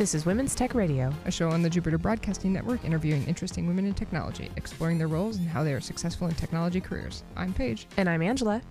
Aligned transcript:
This 0.00 0.14
is 0.14 0.24
Women's 0.24 0.54
Tech 0.54 0.74
Radio, 0.74 1.12
a 1.26 1.30
show 1.30 1.50
on 1.50 1.60
the 1.60 1.68
Jupiter 1.68 1.98
Broadcasting 1.98 2.54
Network 2.54 2.86
interviewing 2.86 3.22
interesting 3.26 3.66
women 3.66 3.84
in 3.84 3.92
technology, 3.92 4.50
exploring 4.56 4.96
their 4.96 5.08
roles 5.08 5.36
and 5.36 5.46
how 5.46 5.62
they 5.62 5.74
are 5.74 5.80
successful 5.80 6.26
in 6.26 6.34
technology 6.36 6.80
careers. 6.80 7.22
I'm 7.36 7.52
Paige. 7.52 7.86
And 7.98 8.08
I'm 8.08 8.22
Angela. 8.22 8.62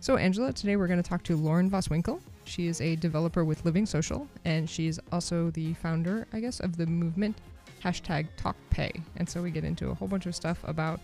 So, 0.00 0.16
Angela, 0.16 0.54
today 0.54 0.76
we're 0.76 0.86
going 0.86 1.02
to 1.02 1.06
talk 1.06 1.22
to 1.24 1.36
Lauren 1.36 1.70
Voswinkel. 1.70 2.22
She 2.46 2.66
is 2.66 2.80
a 2.80 2.96
developer 2.96 3.44
with 3.44 3.62
Living 3.66 3.84
Social, 3.84 4.26
and 4.46 4.70
she's 4.70 4.98
also 5.12 5.50
the 5.50 5.74
founder, 5.74 6.26
I 6.32 6.40
guess, 6.40 6.60
of 6.60 6.78
the 6.78 6.86
movement 6.86 7.36
hashtag 7.84 8.26
TalkPay. 8.38 8.98
And 9.16 9.28
so 9.28 9.42
we 9.42 9.50
get 9.50 9.64
into 9.64 9.90
a 9.90 9.94
whole 9.94 10.08
bunch 10.08 10.24
of 10.24 10.34
stuff 10.34 10.60
about 10.64 10.98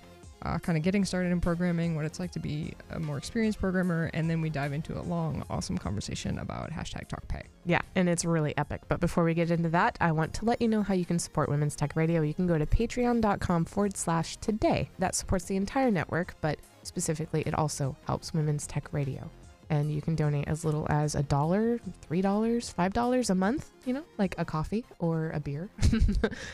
uh, 0.45 0.59
kind 0.59 0.77
of 0.77 0.84
getting 0.84 1.05
started 1.05 1.32
in 1.32 1.41
programming, 1.41 1.95
what 1.95 2.05
it's 2.05 2.20
like 2.20 2.32
to 2.32 2.38
be 2.38 2.74
a 2.91 2.98
more 2.98 3.19
experienced 3.19 3.59
programmer, 3.59 4.10
and 4.14 4.28
then 4.28 4.41
we 4.41 4.51
dive 4.51 4.73
into 4.73 4.98
a 4.98 5.02
long, 5.02 5.45
awesome 5.51 5.78
conversation 5.78 6.38
about 6.38 6.70
hashtag 6.70 7.09
TalkPay. 7.09 7.42
Yeah, 7.65 7.80
and 7.95 8.09
it's 8.09 8.24
really 8.24 8.56
epic. 8.56 8.82
But 8.88 9.01
before 9.01 9.24
we 9.24 9.34
get 9.34 9.51
into 9.51 9.68
that, 9.70 9.96
I 10.01 10.12
want 10.12 10.34
to 10.34 10.45
let 10.45 10.60
you 10.60 10.68
know 10.68 10.82
how 10.82 10.95
you 10.95 11.05
can 11.05 11.18
support 11.18 11.48
Women's 11.48 11.77
Tech 11.77 11.95
Radio. 11.96 12.23
You 12.23 12.34
can 12.34 12.46
go 12.46 12.59
to 12.59 12.66
patreon.com 12.66 13.65
forward 13.66 13.96
slash 13.96 14.37
today. 14.38 14.91
That 14.98 15.15
supports 15.15 15.45
the 15.45 15.56
entire 15.56 15.91
network, 15.91 16.34
but 16.41 16.59
specifically, 16.82 17.43
it 17.46 17.54
also 17.54 17.96
helps 18.06 18.34
Women's 18.34 18.66
Tech 18.66 18.93
Radio 18.93 19.30
and 19.73 19.91
you 19.91 20.03
can 20.03 20.15
donate 20.15 20.47
as 20.49 20.67
little 20.67 20.87
as 20.91 21.15
a 21.15 21.23
dollar, 21.23 21.80
three 22.03 22.21
dollars, 22.21 22.69
five 22.69 22.93
dollars 22.93 23.30
a 23.30 23.35
month, 23.35 23.71
you 23.87 23.95
know, 23.95 24.05
like 24.19 24.35
a 24.37 24.45
coffee 24.45 24.85
or 24.99 25.30
a 25.30 25.41
beer. 25.41 25.71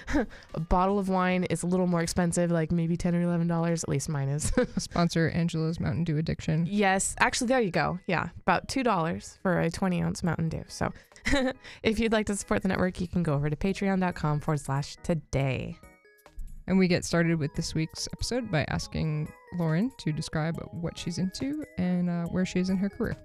a 0.55 0.61
bottle 0.61 1.01
of 1.01 1.09
wine 1.09 1.43
is 1.45 1.65
a 1.65 1.67
little 1.67 1.89
more 1.89 2.01
expensive, 2.01 2.53
like 2.53 2.71
maybe 2.71 2.97
ten 2.97 3.17
or 3.17 3.21
eleven 3.21 3.49
dollars, 3.49 3.83
at 3.83 3.89
least 3.89 4.09
mine 4.09 4.29
is. 4.29 4.53
Sponsor 4.79 5.31
Angela's 5.31 5.81
Mountain 5.81 6.05
Dew 6.05 6.17
addiction. 6.17 6.65
Yes, 6.71 7.17
actually 7.19 7.49
there 7.49 7.61
you 7.61 7.73
go. 7.73 7.99
Yeah, 8.07 8.29
about 8.43 8.69
two 8.69 8.85
dollars 8.85 9.39
for 9.43 9.61
a 9.61 9.69
twenty 9.69 10.01
ounce 10.01 10.23
Mountain 10.23 10.51
Dew. 10.51 10.65
So 10.69 10.93
if 11.83 11.99
you'd 11.99 12.13
like 12.13 12.27
to 12.27 12.37
support 12.37 12.63
the 12.63 12.69
network, 12.69 13.01
you 13.01 13.09
can 13.09 13.25
go 13.25 13.35
over 13.35 13.51
to 13.51 13.57
patreon.com 13.57 14.41
forward 14.41 14.61
slash 14.61 14.97
today. 15.03 15.77
And 16.69 16.79
we 16.79 16.87
get 16.87 17.03
started 17.03 17.39
with 17.39 17.55
this 17.55 17.75
week's 17.75 18.11
episode 18.13 18.51
by 18.51 18.67
asking 18.69 19.33
Lauren 19.57 19.91
to 19.97 20.13
describe 20.13 20.61
what 20.71 20.99
she's 20.99 21.17
into 21.17 21.65
and 21.79 22.11
uh, 22.11 22.27
where 22.27 22.45
she 22.45 22.61
is 22.61 22.69
in 22.69 22.77
her 22.77 22.91
career. 22.91 23.17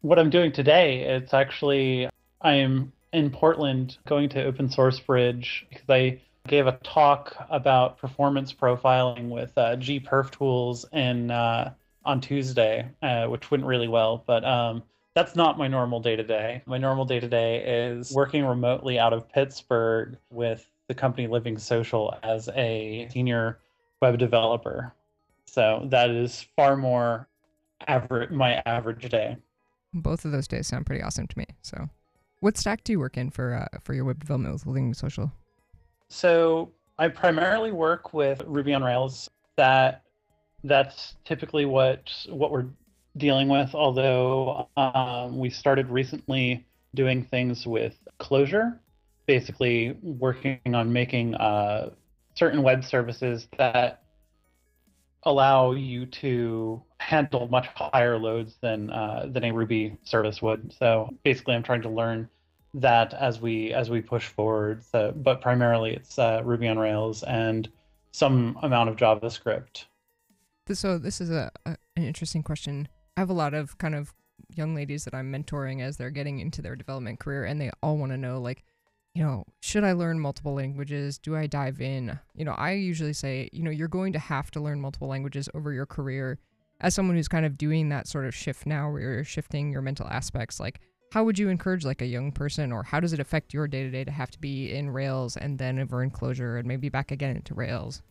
What 0.00 0.18
I'm 0.18 0.30
doing 0.30 0.50
today, 0.50 1.02
it's 1.02 1.32
actually, 1.32 2.08
I 2.40 2.54
am 2.54 2.92
in 3.12 3.30
Portland 3.30 3.98
going 4.08 4.30
to 4.30 4.44
Open 4.44 4.68
Source 4.68 4.98
Bridge 4.98 5.64
because 5.70 5.88
I 5.88 6.20
gave 6.46 6.66
a 6.66 6.72
talk 6.82 7.36
about 7.50 7.98
performance 7.98 8.52
profiling 8.52 9.28
with 9.28 9.56
uh, 9.56 9.76
gperftools 9.76 10.84
in 10.92 11.30
uh, 11.30 11.72
on 12.04 12.20
Tuesday, 12.20 12.88
uh, 13.02 13.26
which 13.26 13.50
went 13.50 13.64
really 13.64 13.88
well. 13.88 14.24
But 14.26 14.44
um, 14.44 14.82
that's 15.14 15.34
not 15.34 15.58
my 15.58 15.68
normal 15.68 16.00
day 16.00 16.16
to 16.16 16.22
day. 16.22 16.62
My 16.66 16.78
normal 16.78 17.04
day 17.04 17.20
to 17.20 17.28
day 17.28 17.88
is 17.88 18.12
working 18.12 18.44
remotely 18.44 18.98
out 18.98 19.12
of 19.12 19.30
Pittsburgh 19.30 20.16
with 20.30 20.68
the 20.88 20.94
company 20.94 21.26
Living 21.26 21.58
Social 21.58 22.16
as 22.22 22.48
a 22.54 23.08
senior 23.10 23.58
web 24.00 24.18
developer. 24.18 24.94
So 25.46 25.86
that 25.90 26.10
is 26.10 26.46
far 26.56 26.76
more 26.76 27.28
average 27.86 28.30
my 28.30 28.62
average 28.66 29.08
day. 29.08 29.36
Both 29.94 30.24
of 30.24 30.32
those 30.32 30.46
days 30.46 30.66
sound 30.66 30.86
pretty 30.86 31.02
awesome 31.02 31.26
to 31.26 31.38
me. 31.38 31.46
So, 31.62 31.88
what 32.40 32.56
stack 32.58 32.84
do 32.84 32.92
you 32.92 32.98
work 32.98 33.16
in 33.16 33.30
for 33.30 33.54
uh, 33.54 33.78
for 33.80 33.94
your 33.94 34.04
web 34.04 34.20
development 34.20 34.52
with 34.52 34.66
Living 34.66 34.92
Social? 34.92 35.32
So 36.08 36.72
I 36.98 37.08
primarily 37.08 37.72
work 37.72 38.12
with 38.14 38.42
Ruby 38.46 38.74
on 38.74 38.82
Rails. 38.82 39.28
That 39.56 40.02
that's 40.64 41.16
typically 41.24 41.64
what 41.64 42.10
what 42.28 42.50
we're 42.50 42.66
dealing 43.16 43.48
with. 43.48 43.74
Although 43.74 44.68
um, 44.76 45.38
we 45.38 45.50
started 45.50 45.88
recently 45.88 46.66
doing 46.94 47.24
things 47.24 47.66
with 47.66 47.94
Clojure, 48.20 48.78
basically 49.26 49.96
working 50.02 50.60
on 50.66 50.92
making 50.92 51.34
uh, 51.34 51.90
certain 52.34 52.62
web 52.62 52.84
services 52.84 53.48
that 53.58 54.02
allow 55.24 55.72
you 55.72 56.06
to 56.06 56.82
handle 56.98 57.48
much 57.48 57.66
higher 57.74 58.16
loads 58.16 58.56
than 58.62 58.90
uh, 58.90 59.26
than 59.28 59.44
a 59.44 59.50
Ruby 59.50 59.98
service 60.04 60.40
would. 60.40 60.72
So 60.78 61.10
basically, 61.24 61.54
I'm 61.54 61.62
trying 61.62 61.82
to 61.82 61.90
learn 61.90 62.28
that 62.76 63.14
as 63.14 63.40
we 63.40 63.72
as 63.72 63.90
we 63.90 64.00
push 64.00 64.26
forward. 64.26 64.84
So, 64.84 65.12
but 65.16 65.40
primarily 65.40 65.94
it's 65.94 66.18
uh, 66.18 66.42
Ruby 66.44 66.68
on 66.68 66.78
Rails 66.78 67.22
and 67.22 67.68
some 68.12 68.58
amount 68.62 68.90
of 68.90 68.96
JavaScript. 68.96 69.84
So 70.72 70.98
this 70.98 71.20
is 71.20 71.30
a, 71.30 71.50
a, 71.64 71.76
an 71.96 72.04
interesting 72.04 72.42
question. 72.42 72.88
I 73.16 73.20
have 73.20 73.30
a 73.30 73.34
lot 73.34 73.54
of 73.54 73.78
kind 73.78 73.94
of 73.94 74.12
young 74.54 74.74
ladies 74.74 75.04
that 75.04 75.14
I'm 75.14 75.32
mentoring 75.32 75.80
as 75.80 75.96
they're 75.96 76.10
getting 76.10 76.40
into 76.40 76.60
their 76.60 76.76
development 76.76 77.18
career, 77.18 77.44
and 77.44 77.60
they 77.60 77.70
all 77.82 77.96
want 77.96 78.12
to 78.12 78.18
know 78.18 78.40
like, 78.40 78.64
you 79.14 79.22
know, 79.22 79.44
should 79.60 79.84
I 79.84 79.92
learn 79.92 80.20
multiple 80.20 80.54
languages? 80.54 81.18
Do 81.18 81.34
I 81.36 81.46
dive 81.46 81.80
in? 81.80 82.18
You 82.34 82.44
know, 82.44 82.52
I 82.52 82.72
usually 82.72 83.14
say, 83.14 83.48
you 83.52 83.62
know, 83.62 83.70
you're 83.70 83.88
going 83.88 84.12
to 84.12 84.18
have 84.18 84.50
to 84.52 84.60
learn 84.60 84.80
multiple 84.80 85.08
languages 85.08 85.48
over 85.54 85.72
your 85.72 85.86
career. 85.86 86.38
As 86.78 86.94
someone 86.94 87.16
who's 87.16 87.28
kind 87.28 87.46
of 87.46 87.56
doing 87.56 87.88
that 87.88 88.06
sort 88.06 88.26
of 88.26 88.34
shift 88.34 88.66
now, 88.66 88.90
where 88.90 89.00
you're 89.00 89.24
shifting 89.24 89.72
your 89.72 89.80
mental 89.80 90.06
aspects, 90.08 90.60
like 90.60 90.80
how 91.12 91.24
would 91.24 91.38
you 91.38 91.48
encourage 91.48 91.84
like 91.84 92.02
a 92.02 92.06
young 92.06 92.32
person 92.32 92.72
or 92.72 92.82
how 92.82 93.00
does 93.00 93.12
it 93.12 93.20
affect 93.20 93.54
your 93.54 93.66
day 93.66 93.84
to 93.84 93.90
day 93.90 94.04
to 94.04 94.10
have 94.10 94.30
to 94.32 94.40
be 94.40 94.72
in 94.72 94.90
Rails 94.90 95.36
and 95.36 95.58
then 95.58 95.78
over 95.78 96.02
in 96.02 96.10
Clojure 96.10 96.58
and 96.58 96.66
maybe 96.66 96.88
back 96.88 97.10
again 97.10 97.36
into 97.36 97.54
Rails? 97.54 98.02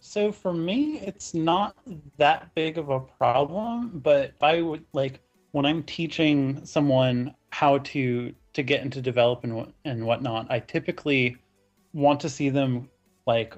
So 0.00 0.32
for 0.32 0.52
me, 0.52 0.98
it's 0.98 1.32
not 1.32 1.76
that 2.16 2.52
big 2.54 2.78
of 2.78 2.88
a 2.88 2.98
problem, 2.98 4.00
but 4.02 4.32
I 4.40 4.60
would 4.60 4.84
like 4.92 5.20
when 5.52 5.64
I'm 5.64 5.82
teaching 5.84 6.64
someone 6.64 7.34
how 7.50 7.78
to 7.78 8.34
to 8.54 8.62
get 8.62 8.82
into 8.82 9.00
develop 9.00 9.44
and, 9.44 9.72
and 9.84 10.04
whatnot, 10.04 10.46
I 10.50 10.58
typically 10.60 11.36
want 11.92 12.20
to 12.20 12.28
see 12.28 12.50
them 12.50 12.88
like 13.26 13.56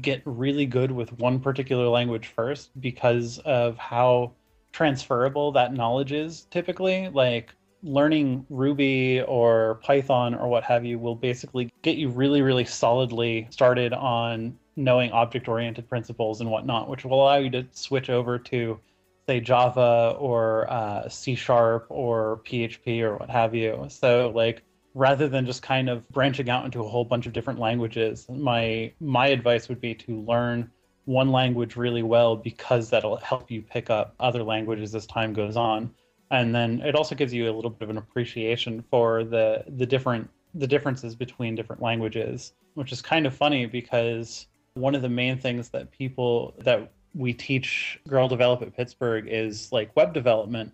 get 0.00 0.20
really 0.24 0.66
good 0.66 0.90
with 0.90 1.12
one 1.18 1.40
particular 1.40 1.86
language 1.88 2.26
first 2.26 2.78
because 2.80 3.38
of 3.40 3.78
how 3.78 4.32
transferable 4.72 5.52
that 5.52 5.72
knowledge 5.72 6.12
is 6.12 6.46
typically. 6.50 7.08
Like 7.08 7.54
learning 7.82 8.46
Ruby 8.50 9.22
or 9.22 9.80
Python 9.82 10.34
or 10.34 10.48
what 10.48 10.64
have 10.64 10.84
you 10.84 10.98
will 10.98 11.14
basically 11.14 11.72
get 11.82 11.96
you 11.96 12.08
really, 12.08 12.42
really 12.42 12.64
solidly 12.64 13.46
started 13.50 13.92
on 13.92 14.58
knowing 14.76 15.10
object 15.12 15.48
oriented 15.48 15.88
principles 15.88 16.40
and 16.40 16.50
whatnot, 16.50 16.88
which 16.88 17.04
will 17.04 17.22
allow 17.22 17.36
you 17.36 17.50
to 17.50 17.66
switch 17.72 18.10
over 18.10 18.38
to, 18.38 18.78
say, 19.26 19.40
Java 19.40 20.16
or 20.18 20.70
uh, 20.70 21.08
C 21.08 21.34
sharp 21.34 21.86
or 21.88 22.40
PHP 22.44 23.00
or 23.00 23.16
what 23.16 23.30
have 23.30 23.54
you. 23.54 23.86
So, 23.88 24.32
like, 24.34 24.62
rather 24.94 25.28
than 25.28 25.46
just 25.46 25.62
kind 25.62 25.88
of 25.88 26.06
branching 26.08 26.50
out 26.50 26.64
into 26.64 26.80
a 26.80 26.88
whole 26.88 27.04
bunch 27.04 27.26
of 27.26 27.32
different 27.32 27.58
languages, 27.58 28.26
my 28.28 28.92
my 29.00 29.28
advice 29.28 29.68
would 29.68 29.80
be 29.80 29.94
to 29.94 30.20
learn 30.22 30.70
one 31.04 31.30
language 31.30 31.76
really 31.76 32.02
well 32.02 32.34
because 32.36 32.90
that'll 32.90 33.16
help 33.16 33.50
you 33.50 33.62
pick 33.62 33.90
up 33.90 34.14
other 34.18 34.42
languages 34.42 34.94
as 34.94 35.06
time 35.06 35.32
goes 35.32 35.56
on 35.56 35.90
and 36.30 36.54
then 36.54 36.80
it 36.82 36.94
also 36.94 37.14
gives 37.14 37.32
you 37.32 37.50
a 37.50 37.54
little 37.54 37.70
bit 37.70 37.82
of 37.82 37.90
an 37.90 37.98
appreciation 37.98 38.82
for 38.90 39.24
the 39.24 39.64
the 39.68 39.86
different 39.86 40.28
the 40.54 40.66
differences 40.66 41.14
between 41.14 41.54
different 41.54 41.82
languages 41.82 42.52
which 42.74 42.92
is 42.92 43.02
kind 43.02 43.26
of 43.26 43.34
funny 43.34 43.66
because 43.66 44.46
one 44.74 44.94
of 44.94 45.02
the 45.02 45.08
main 45.08 45.38
things 45.38 45.70
that 45.70 45.90
people 45.90 46.54
that 46.58 46.92
we 47.14 47.32
teach 47.32 47.98
Girl 48.06 48.28
Develop 48.28 48.62
It 48.62 48.76
pittsburgh 48.76 49.26
is 49.28 49.72
like 49.72 49.94
web 49.96 50.12
development. 50.12 50.72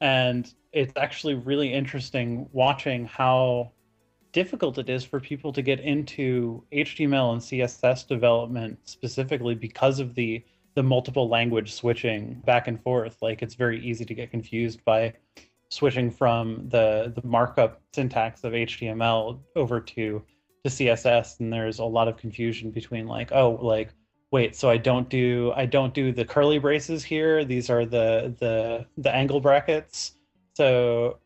And 0.00 0.52
it's 0.72 0.92
actually 0.96 1.34
really 1.34 1.72
interesting 1.72 2.48
watching 2.52 3.04
how 3.06 3.72
difficult 4.32 4.78
it 4.78 4.88
is 4.88 5.04
for 5.04 5.18
people 5.18 5.52
to 5.52 5.60
get 5.60 5.80
into 5.80 6.62
html 6.72 7.32
and 7.32 7.40
css 7.40 8.06
development 8.06 8.78
specifically 8.84 9.56
because 9.56 9.98
of 9.98 10.14
the 10.14 10.40
the 10.74 10.82
multiple 10.82 11.28
language 11.28 11.72
switching 11.72 12.34
back 12.46 12.68
and 12.68 12.82
forth 12.82 13.16
like 13.20 13.42
it's 13.42 13.54
very 13.54 13.84
easy 13.84 14.04
to 14.04 14.14
get 14.14 14.30
confused 14.30 14.84
by 14.84 15.12
switching 15.70 16.10
from 16.10 16.68
the 16.68 17.12
the 17.14 17.26
markup 17.26 17.80
syntax 17.92 18.44
of 18.44 18.52
html 18.52 19.40
over 19.56 19.80
to 19.80 20.22
to 20.64 20.70
css 20.70 21.40
and 21.40 21.52
there's 21.52 21.78
a 21.78 21.84
lot 21.84 22.08
of 22.08 22.16
confusion 22.16 22.70
between 22.70 23.06
like 23.06 23.30
oh 23.32 23.58
like 23.62 23.92
wait 24.30 24.54
so 24.54 24.70
i 24.70 24.76
don't 24.76 25.08
do 25.08 25.52
i 25.56 25.66
don't 25.66 25.94
do 25.94 26.12
the 26.12 26.24
curly 26.24 26.58
braces 26.58 27.02
here. 27.04 27.44
These 27.44 27.70
are 27.70 27.84
the 27.84 28.34
the 28.38 28.86
the 28.96 29.14
angle 29.14 29.40
brackets. 29.40 30.12
So 30.54 31.18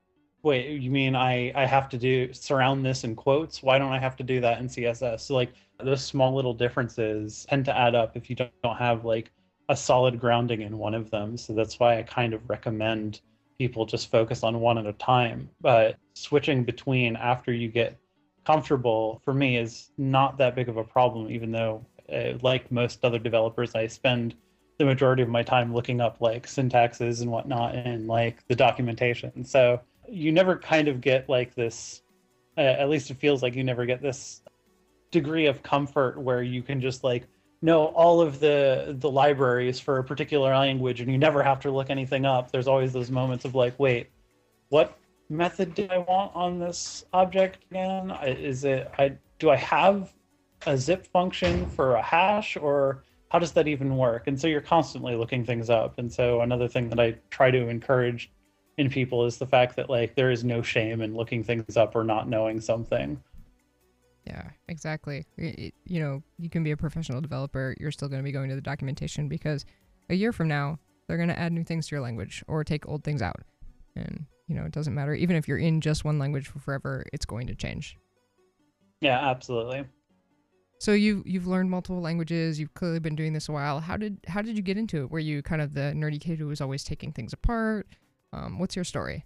wait 0.44 0.80
you 0.80 0.90
mean 0.90 1.16
i 1.16 1.50
i 1.56 1.66
have 1.66 1.88
to 1.88 1.98
do 1.98 2.32
surround 2.32 2.84
this 2.84 3.02
in 3.02 3.16
quotes 3.16 3.62
why 3.62 3.78
don't 3.78 3.92
i 3.92 3.98
have 3.98 4.14
to 4.14 4.22
do 4.22 4.40
that 4.40 4.60
in 4.60 4.68
css 4.68 5.20
so 5.20 5.34
like 5.34 5.52
those 5.82 6.04
small 6.04 6.34
little 6.34 6.54
differences 6.54 7.46
tend 7.48 7.64
to 7.64 7.76
add 7.76 7.94
up 7.94 8.16
if 8.16 8.30
you 8.30 8.36
don't, 8.36 8.76
have 8.78 9.04
like 9.04 9.30
a 9.68 9.76
solid 9.76 10.20
grounding 10.20 10.62
in 10.62 10.78
one 10.78 10.94
of 10.94 11.10
them. 11.10 11.36
So 11.36 11.52
that's 11.52 11.78
why 11.80 11.98
I 11.98 12.02
kind 12.02 12.34
of 12.34 12.48
recommend 12.48 13.20
people 13.58 13.86
just 13.86 14.10
focus 14.10 14.42
on 14.42 14.60
one 14.60 14.78
at 14.78 14.86
a 14.86 14.92
time. 14.94 15.48
But 15.60 15.96
switching 16.14 16.64
between 16.64 17.16
after 17.16 17.52
you 17.52 17.68
get 17.68 17.96
comfortable 18.44 19.20
for 19.24 19.32
me 19.32 19.56
is 19.56 19.90
not 19.96 20.38
that 20.38 20.54
big 20.54 20.68
of 20.68 20.76
a 20.76 20.84
problem, 20.84 21.30
even 21.30 21.50
though, 21.50 21.84
uh, 22.12 22.38
like 22.42 22.70
most 22.70 23.04
other 23.04 23.18
developers, 23.18 23.74
I 23.74 23.86
spend 23.86 24.34
the 24.78 24.84
majority 24.84 25.22
of 25.22 25.28
my 25.28 25.42
time 25.42 25.72
looking 25.72 26.00
up 26.00 26.20
like 26.20 26.46
syntaxes 26.46 27.22
and 27.22 27.30
whatnot 27.30 27.74
and 27.74 28.06
like 28.06 28.46
the 28.48 28.56
documentation. 28.56 29.44
So 29.44 29.80
you 30.08 30.32
never 30.32 30.56
kind 30.56 30.88
of 30.88 31.00
get 31.00 31.28
like 31.28 31.54
this, 31.54 32.02
uh, 32.56 32.60
at 32.60 32.88
least 32.88 33.10
it 33.10 33.18
feels 33.18 33.42
like 33.42 33.54
you 33.54 33.64
never 33.64 33.86
get 33.86 34.02
this 34.02 34.42
degree 35.10 35.46
of 35.46 35.62
comfort 35.62 36.20
where 36.20 36.42
you 36.42 36.62
can 36.62 36.80
just 36.80 37.04
like 37.04 37.26
know 37.62 37.86
all 37.86 38.20
of 38.20 38.40
the 38.40 38.96
the 38.98 39.10
libraries 39.10 39.80
for 39.80 39.98
a 39.98 40.04
particular 40.04 40.54
language 40.54 41.00
and 41.00 41.10
you 41.10 41.16
never 41.16 41.42
have 41.42 41.60
to 41.60 41.70
look 41.70 41.90
anything 41.90 42.26
up. 42.26 42.50
There's 42.50 42.66
always 42.66 42.92
those 42.92 43.10
moments 43.10 43.44
of 43.44 43.54
like, 43.54 43.78
wait, 43.78 44.10
what 44.68 44.98
method 45.28 45.74
do 45.74 45.86
I 45.90 45.98
want 45.98 46.34
on 46.34 46.58
this 46.58 47.04
object 47.12 47.64
again? 47.70 48.10
Is 48.24 48.64
it 48.64 48.90
I 48.98 49.16
do 49.38 49.50
I 49.50 49.56
have 49.56 50.12
a 50.66 50.76
zip 50.76 51.06
function 51.06 51.66
for 51.66 51.94
a 51.94 52.02
hash 52.02 52.56
or 52.56 53.04
how 53.30 53.38
does 53.38 53.52
that 53.52 53.66
even 53.66 53.96
work? 53.96 54.26
And 54.26 54.40
so 54.40 54.46
you're 54.46 54.60
constantly 54.60 55.16
looking 55.16 55.44
things 55.44 55.68
up. 55.68 55.98
And 55.98 56.12
so 56.12 56.40
another 56.42 56.68
thing 56.68 56.88
that 56.90 57.00
I 57.00 57.16
try 57.30 57.50
to 57.50 57.68
encourage 57.68 58.30
in 58.76 58.90
people 58.90 59.24
is 59.24 59.38
the 59.38 59.46
fact 59.46 59.76
that 59.76 59.88
like 59.88 60.14
there 60.14 60.30
is 60.30 60.44
no 60.44 60.62
shame 60.62 61.00
in 61.00 61.14
looking 61.14 61.44
things 61.44 61.76
up 61.76 61.94
or 61.94 62.04
not 62.04 62.28
knowing 62.28 62.60
something. 62.60 63.20
Yeah, 64.26 64.50
exactly. 64.68 65.26
It, 65.36 65.74
you 65.84 66.00
know, 66.00 66.22
you 66.38 66.48
can 66.48 66.64
be 66.64 66.70
a 66.70 66.76
professional 66.76 67.20
developer, 67.20 67.74
you're 67.78 67.92
still 67.92 68.08
going 68.08 68.20
to 68.20 68.24
be 68.24 68.32
going 68.32 68.48
to 68.48 68.54
the 68.54 68.60
documentation 68.60 69.28
because 69.28 69.64
a 70.08 70.14
year 70.14 70.32
from 70.32 70.48
now, 70.48 70.78
they're 71.06 71.18
going 71.18 71.28
to 71.28 71.38
add 71.38 71.52
new 71.52 71.64
things 71.64 71.88
to 71.88 71.94
your 71.94 72.02
language 72.02 72.42
or 72.48 72.64
take 72.64 72.88
old 72.88 73.04
things 73.04 73.20
out. 73.20 73.42
And, 73.94 74.24
you 74.48 74.54
know, 74.54 74.64
it 74.64 74.72
doesn't 74.72 74.94
matter. 74.94 75.14
Even 75.14 75.36
if 75.36 75.46
you're 75.46 75.58
in 75.58 75.80
just 75.80 76.04
one 76.04 76.18
language 76.18 76.46
for 76.46 76.58
forever, 76.58 77.04
it's 77.12 77.26
going 77.26 77.46
to 77.48 77.54
change. 77.54 77.98
Yeah, 79.00 79.18
absolutely. 79.18 79.84
So 80.78 80.92
you 80.92 81.22
you've 81.24 81.46
learned 81.46 81.70
multiple 81.70 82.00
languages. 82.00 82.58
You've 82.58 82.74
clearly 82.74 82.98
been 82.98 83.14
doing 83.14 83.32
this 83.32 83.48
a 83.48 83.52
while. 83.52 83.80
How 83.80 83.96
did 83.96 84.18
how 84.26 84.42
did 84.42 84.56
you 84.56 84.62
get 84.62 84.76
into 84.76 85.04
it? 85.04 85.10
Were 85.10 85.18
you 85.18 85.42
kind 85.42 85.62
of 85.62 85.74
the 85.74 85.92
nerdy 85.94 86.20
kid 86.20 86.38
who 86.38 86.46
was 86.46 86.60
always 86.60 86.84
taking 86.84 87.12
things 87.12 87.32
apart? 87.32 87.86
Um, 88.34 88.58
what's 88.58 88.74
your 88.74 88.84
story? 88.84 89.24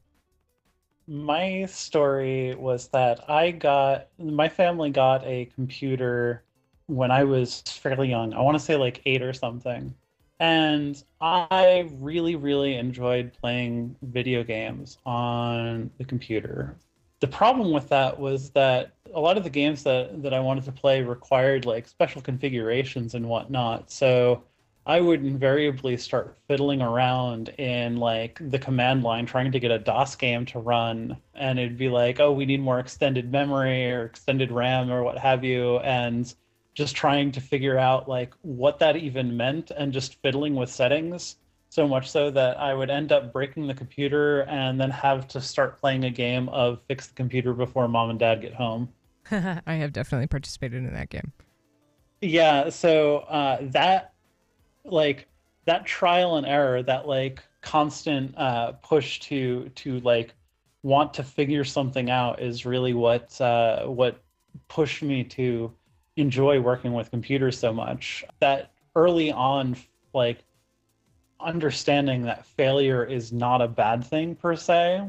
My 1.06 1.64
story 1.66 2.54
was 2.54 2.88
that 2.88 3.30
I 3.30 3.52
got 3.52 4.08
my 4.18 4.48
family 4.48 4.90
got 4.90 5.24
a 5.24 5.46
computer 5.54 6.44
when 6.86 7.10
I 7.10 7.24
was 7.24 7.62
fairly 7.62 8.10
young. 8.10 8.34
I 8.34 8.40
want 8.40 8.58
to 8.58 8.64
say 8.64 8.76
like 8.76 9.00
eight 9.06 9.22
or 9.22 9.32
something. 9.32 9.94
And 10.40 11.02
I 11.20 11.88
really, 11.94 12.36
really 12.36 12.76
enjoyed 12.76 13.32
playing 13.32 13.96
video 14.02 14.44
games 14.44 14.98
on 15.04 15.90
the 15.98 16.04
computer. 16.04 16.76
The 17.20 17.26
problem 17.26 17.72
with 17.72 17.88
that 17.88 18.20
was 18.20 18.50
that 18.50 18.92
a 19.12 19.18
lot 19.18 19.36
of 19.36 19.42
the 19.42 19.50
games 19.50 19.82
that, 19.82 20.22
that 20.22 20.32
I 20.32 20.38
wanted 20.38 20.64
to 20.64 20.72
play 20.72 21.02
required 21.02 21.64
like 21.64 21.88
special 21.88 22.22
configurations 22.22 23.14
and 23.14 23.28
whatnot. 23.28 23.90
So 23.90 24.44
I 24.88 25.02
would 25.02 25.22
invariably 25.22 25.98
start 25.98 26.38
fiddling 26.48 26.80
around 26.80 27.50
in 27.58 27.98
like 27.98 28.38
the 28.40 28.58
command 28.58 29.02
line 29.02 29.26
trying 29.26 29.52
to 29.52 29.60
get 29.60 29.70
a 29.70 29.78
DOS 29.78 30.16
game 30.16 30.46
to 30.46 30.58
run. 30.58 31.18
And 31.34 31.58
it'd 31.58 31.76
be 31.76 31.90
like, 31.90 32.20
oh, 32.20 32.32
we 32.32 32.46
need 32.46 32.62
more 32.62 32.80
extended 32.80 33.30
memory 33.30 33.92
or 33.92 34.06
extended 34.06 34.50
RAM 34.50 34.90
or 34.90 35.02
what 35.02 35.18
have 35.18 35.44
you. 35.44 35.76
And 35.80 36.34
just 36.72 36.96
trying 36.96 37.32
to 37.32 37.40
figure 37.40 37.76
out 37.76 38.08
like 38.08 38.32
what 38.40 38.78
that 38.78 38.96
even 38.96 39.36
meant 39.36 39.70
and 39.72 39.92
just 39.92 40.14
fiddling 40.22 40.54
with 40.54 40.70
settings 40.70 41.36
so 41.68 41.86
much 41.86 42.10
so 42.10 42.30
that 42.30 42.58
I 42.58 42.72
would 42.72 42.88
end 42.88 43.12
up 43.12 43.30
breaking 43.30 43.66
the 43.66 43.74
computer 43.74 44.40
and 44.44 44.80
then 44.80 44.90
have 44.90 45.28
to 45.28 45.40
start 45.42 45.78
playing 45.78 46.04
a 46.04 46.10
game 46.10 46.48
of 46.48 46.80
fix 46.88 47.08
the 47.08 47.14
computer 47.14 47.52
before 47.52 47.88
mom 47.88 48.08
and 48.08 48.18
dad 48.18 48.40
get 48.40 48.54
home. 48.54 48.88
I 49.30 49.74
have 49.74 49.92
definitely 49.92 50.28
participated 50.28 50.82
in 50.82 50.94
that 50.94 51.10
game. 51.10 51.32
Yeah, 52.22 52.70
so 52.70 53.18
uh, 53.18 53.58
that 53.60 54.14
like 54.92 55.28
that 55.64 55.86
trial 55.86 56.36
and 56.36 56.46
error 56.46 56.82
that 56.82 57.06
like 57.06 57.42
constant 57.60 58.36
uh, 58.38 58.72
push 58.72 59.20
to 59.20 59.68
to 59.70 60.00
like 60.00 60.34
want 60.82 61.12
to 61.14 61.22
figure 61.22 61.64
something 61.64 62.10
out 62.10 62.40
is 62.40 62.64
really 62.64 62.94
what 62.94 63.38
uh, 63.40 63.84
what 63.84 64.22
pushed 64.68 65.02
me 65.02 65.24
to 65.24 65.72
enjoy 66.16 66.60
working 66.60 66.92
with 66.92 67.10
computers 67.10 67.58
so 67.58 67.72
much. 67.72 68.24
That 68.40 68.72
early 68.96 69.30
on 69.32 69.76
like 70.14 70.44
understanding 71.40 72.22
that 72.22 72.44
failure 72.44 73.04
is 73.04 73.32
not 73.32 73.62
a 73.62 73.68
bad 73.68 74.04
thing 74.04 74.34
per 74.34 74.56
se 74.56 75.08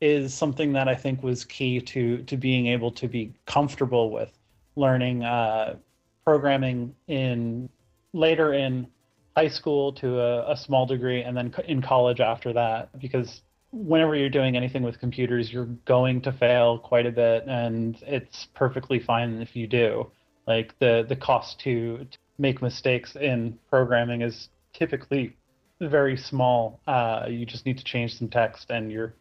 is 0.00 0.34
something 0.34 0.72
that 0.72 0.88
I 0.88 0.96
think 0.96 1.22
was 1.22 1.44
key 1.44 1.80
to 1.80 2.18
to 2.24 2.36
being 2.36 2.66
able 2.66 2.90
to 2.92 3.06
be 3.06 3.32
comfortable 3.46 4.10
with 4.10 4.36
learning 4.74 5.22
uh, 5.22 5.76
programming 6.24 6.94
in 7.06 7.68
later 8.12 8.52
in 8.52 8.88
high 9.36 9.48
school 9.48 9.92
to 9.94 10.20
a, 10.20 10.52
a 10.52 10.56
small 10.56 10.86
degree 10.86 11.22
and 11.22 11.36
then 11.36 11.54
in 11.66 11.82
college 11.82 12.20
after 12.20 12.52
that 12.52 12.90
because 13.00 13.42
whenever 13.70 14.14
you're 14.14 14.28
doing 14.28 14.56
anything 14.56 14.82
with 14.82 14.98
computers 15.00 15.50
you're 15.52 15.68
going 15.86 16.20
to 16.20 16.32
fail 16.32 16.78
quite 16.78 17.06
a 17.06 17.10
bit 17.10 17.44
and 17.46 17.98
it's 18.02 18.48
perfectly 18.54 19.00
fine 19.00 19.40
if 19.40 19.56
you 19.56 19.66
do. 19.66 20.10
Like 20.46 20.78
the 20.80 21.06
the 21.08 21.16
cost 21.16 21.60
to, 21.60 21.98
to 21.98 22.18
make 22.38 22.60
mistakes 22.60 23.16
in 23.16 23.58
programming 23.70 24.22
is 24.22 24.48
typically 24.74 25.36
very 25.80 26.16
small. 26.16 26.80
Uh, 26.86 27.26
you 27.28 27.46
just 27.46 27.64
need 27.64 27.78
to 27.78 27.84
change 27.84 28.14
some 28.14 28.28
text 28.28 28.70
and 28.70 28.90
you're 28.90 29.14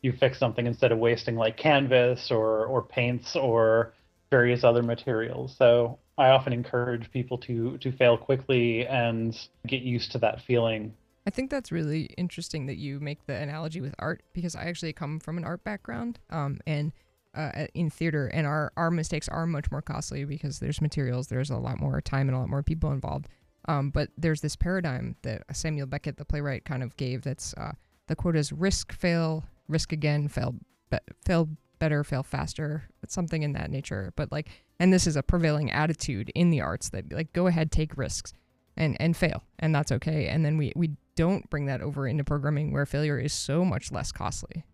you 0.00 0.12
fix 0.12 0.38
something 0.38 0.66
instead 0.66 0.92
of 0.92 0.98
wasting 0.98 1.36
like 1.36 1.56
canvas 1.56 2.30
or 2.30 2.64
or 2.66 2.82
paints 2.82 3.36
or 3.36 3.92
various 4.30 4.64
other 4.64 4.82
materials. 4.82 5.54
So 5.58 5.98
I 6.18 6.30
often 6.30 6.52
encourage 6.52 7.10
people 7.10 7.38
to 7.38 7.78
to 7.78 7.92
fail 7.92 8.18
quickly 8.18 8.86
and 8.86 9.38
get 9.66 9.82
used 9.82 10.12
to 10.12 10.18
that 10.18 10.42
feeling. 10.42 10.92
I 11.26 11.30
think 11.30 11.50
that's 11.50 11.70
really 11.70 12.04
interesting 12.16 12.66
that 12.66 12.76
you 12.76 13.00
make 13.00 13.26
the 13.26 13.34
analogy 13.34 13.80
with 13.80 13.94
art 13.98 14.22
because 14.32 14.56
I 14.56 14.64
actually 14.64 14.92
come 14.94 15.20
from 15.20 15.38
an 15.38 15.44
art 15.44 15.62
background 15.62 16.18
um, 16.30 16.58
and 16.66 16.92
uh, 17.34 17.66
in 17.74 17.90
theater, 17.90 18.26
and 18.28 18.46
our 18.46 18.72
our 18.76 18.90
mistakes 18.90 19.28
are 19.28 19.46
much 19.46 19.70
more 19.70 19.82
costly 19.82 20.24
because 20.24 20.58
there's 20.58 20.80
materials, 20.80 21.28
there's 21.28 21.50
a 21.50 21.56
lot 21.56 21.78
more 21.78 22.00
time 22.00 22.28
and 22.28 22.36
a 22.36 22.40
lot 22.40 22.48
more 22.48 22.62
people 22.62 22.90
involved. 22.90 23.28
Um, 23.68 23.90
but 23.90 24.08
there's 24.16 24.40
this 24.40 24.56
paradigm 24.56 25.16
that 25.22 25.42
Samuel 25.52 25.86
Beckett, 25.86 26.16
the 26.16 26.24
playwright, 26.24 26.64
kind 26.64 26.82
of 26.82 26.96
gave. 26.96 27.22
That's 27.22 27.54
uh, 27.54 27.72
the 28.06 28.16
quote 28.16 28.34
is 28.34 28.50
risk, 28.50 28.92
fail, 28.92 29.44
risk 29.68 29.92
again, 29.92 30.28
fail, 30.28 30.54
be- 30.90 30.98
fail 31.24 31.48
better, 31.78 32.02
fail 32.02 32.22
faster. 32.22 32.84
Something 33.06 33.42
in 33.42 33.52
that 33.52 33.70
nature. 33.70 34.12
But 34.16 34.32
like 34.32 34.48
and 34.80 34.92
this 34.92 35.06
is 35.06 35.16
a 35.16 35.22
prevailing 35.22 35.70
attitude 35.70 36.30
in 36.34 36.50
the 36.50 36.60
arts 36.60 36.88
that 36.90 37.12
like 37.12 37.32
go 37.32 37.46
ahead 37.46 37.70
take 37.70 37.96
risks 37.96 38.32
and 38.76 38.96
and 39.00 39.16
fail 39.16 39.42
and 39.58 39.74
that's 39.74 39.92
okay. 39.92 40.28
And 40.28 40.44
then 40.44 40.56
we 40.56 40.72
we 40.76 40.92
don't 41.16 41.48
bring 41.50 41.66
that 41.66 41.80
over 41.80 42.06
into 42.06 42.24
programming 42.24 42.72
where 42.72 42.86
failure 42.86 43.18
is 43.18 43.32
so 43.32 43.64
much 43.64 43.90
less 43.90 44.12
costly. 44.12 44.64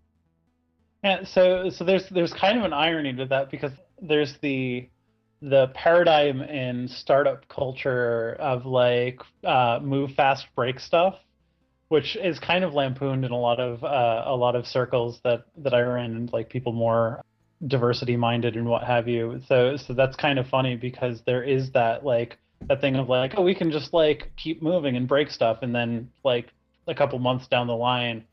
Yeah 1.02 1.24
so 1.24 1.70
so 1.70 1.84
there's 1.84 2.08
there's 2.10 2.32
kind 2.32 2.58
of 2.58 2.64
an 2.64 2.72
irony 2.72 3.12
to 3.14 3.26
that 3.26 3.50
because 3.50 3.72
there's 4.00 4.36
the 4.42 4.88
the 5.40 5.68
paradigm 5.74 6.40
in 6.40 6.88
startup 6.88 7.46
culture 7.48 8.36
of 8.38 8.64
like 8.64 9.20
uh, 9.44 9.78
move 9.82 10.12
fast 10.12 10.46
break 10.54 10.80
stuff 10.80 11.16
which 11.88 12.16
is 12.16 12.38
kind 12.38 12.64
of 12.64 12.72
lampooned 12.72 13.24
in 13.24 13.30
a 13.30 13.38
lot 13.38 13.60
of 13.60 13.84
uh, 13.84 14.22
a 14.26 14.34
lot 14.34 14.56
of 14.56 14.66
circles 14.66 15.20
that 15.22 15.44
that 15.56 15.74
are 15.74 15.98
in 15.98 16.28
like 16.32 16.48
people 16.48 16.72
more 16.72 17.22
diversity 17.66 18.16
minded 18.16 18.56
and 18.56 18.66
what 18.66 18.84
have 18.84 19.08
you. 19.08 19.40
So 19.46 19.76
so 19.76 19.92
that's 19.92 20.16
kind 20.16 20.38
of 20.38 20.46
funny 20.48 20.76
because 20.76 21.22
there 21.26 21.42
is 21.42 21.70
that 21.72 22.04
like 22.04 22.38
that 22.68 22.80
thing 22.80 22.96
of 22.96 23.08
like, 23.08 23.34
oh, 23.36 23.42
we 23.42 23.54
can 23.54 23.70
just 23.70 23.92
like 23.92 24.32
keep 24.36 24.62
moving 24.62 24.96
and 24.96 25.08
break 25.08 25.30
stuff 25.30 25.58
and 25.62 25.74
then 25.74 26.10
like 26.24 26.52
a 26.86 26.94
couple 26.94 27.18
months 27.18 27.46
down 27.48 27.66
the 27.66 27.76
line 27.76 28.24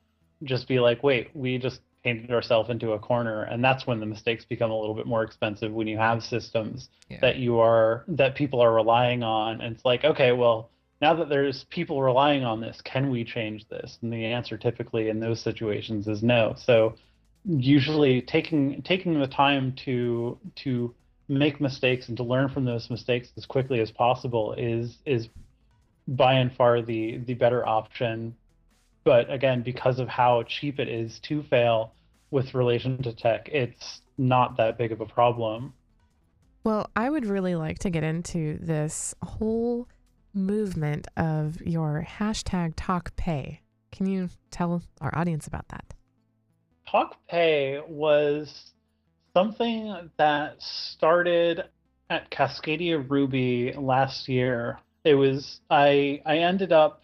just 0.44 0.68
be 0.68 0.80
like, 0.80 1.04
wait, 1.04 1.30
we 1.34 1.58
just 1.58 1.82
painted 2.04 2.32
ourselves 2.32 2.70
into 2.70 2.94
a 2.94 3.00
corner 3.00 3.44
and 3.44 3.64
that's 3.64 3.86
when 3.86 4.00
the 4.00 4.06
mistakes 4.06 4.44
become 4.46 4.72
a 4.72 4.80
little 4.80 4.96
bit 4.96 5.06
more 5.06 5.24
expensive 5.24 5.72
when 5.72 5.88
you 5.88 5.98
have 5.98 6.24
systems 6.24 6.90
yeah. 7.10 7.20
that 7.22 7.36
you 7.36 7.60
are 7.60 8.04
that 8.08 8.36
people 8.36 8.60
are 8.60 8.74
relying 8.74 9.22
on 9.22 9.62
and 9.62 9.76
it's 9.76 9.86
like 9.86 10.04
okay 10.04 10.32
well 10.32 10.72
now 11.00 11.14
that 11.14 11.30
there's 11.30 11.66
people 11.70 12.02
relying 12.02 12.44
on 12.44 12.60
this 12.60 12.82
can 12.84 13.12
we 13.12 13.24
change 13.24 13.68
this 13.70 14.00
and 14.02 14.12
the 14.12 14.26
answer 14.26 14.58
typically 14.58 15.10
in 15.10 15.20
those 15.20 15.40
situations 15.40 16.08
is 16.08 16.24
no 16.24 16.56
so 16.58 16.96
usually 17.46 18.22
taking 18.22 18.82
taking 18.84 19.20
the 19.20 19.28
time 19.28 19.74
to 19.86 20.38
to 20.56 20.94
make 21.28 21.62
mistakes 21.62 22.08
and 22.08 22.18
to 22.18 22.24
learn 22.24 22.50
from 22.50 22.66
those 22.66 22.90
mistakes 22.90 23.30
as 23.38 23.46
quickly 23.46 23.80
as 23.80 23.90
possible 23.92 24.54
is 24.58 24.98
is 25.06 25.30
by 26.08 26.34
and 26.34 26.54
far 26.56 26.82
the 26.82 27.18
the 27.26 27.34
better 27.34 27.66
option. 27.66 28.36
But 29.04 29.32
again 29.32 29.64
because 29.64 30.00
of 30.00 30.08
how 30.08 30.44
cheap 30.44 30.80
it 30.80 30.88
is 30.88 31.20
to 31.22 31.44
fail 31.44 31.94
with 32.30 32.54
relation 32.54 33.02
to 33.04 33.14
tech 33.14 33.50
it's 33.52 34.02
not 34.18 34.58
that 34.58 34.78
big 34.78 34.92
of 34.92 35.02
a 35.02 35.06
problem. 35.06 35.74
Well 36.64 36.90
i 36.96 37.10
would 37.10 37.26
really 37.26 37.56
like 37.56 37.80
to 37.80 37.90
get 37.90 38.04
into 38.04 38.60
this 38.62 39.16
whole 39.24 39.88
movement 40.34 41.08
of 41.18 41.60
your 41.62 42.06
hashtag 42.08 42.74
talk 42.76 43.16
pay. 43.16 43.62
Can 43.92 44.06
you 44.06 44.30
tell 44.52 44.84
our 45.02 45.18
audience 45.18 45.48
about 45.48 45.68
that 45.70 45.94
Talk 46.92 47.16
Pay 47.30 47.80
was 47.88 48.74
something 49.34 50.10
that 50.18 50.62
started 50.62 51.64
at 52.10 52.30
Cascadia 52.30 53.00
Ruby 53.10 53.72
last 53.72 54.28
year. 54.28 54.78
It 55.06 55.16
was 55.16 55.62
I 55.70 56.22
I 56.26 56.40
ended 56.40 56.74
up 56.74 57.02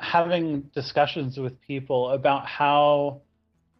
having 0.00 0.62
discussions 0.74 1.38
with 1.38 1.60
people 1.60 2.10
about 2.10 2.46
how 2.46 3.20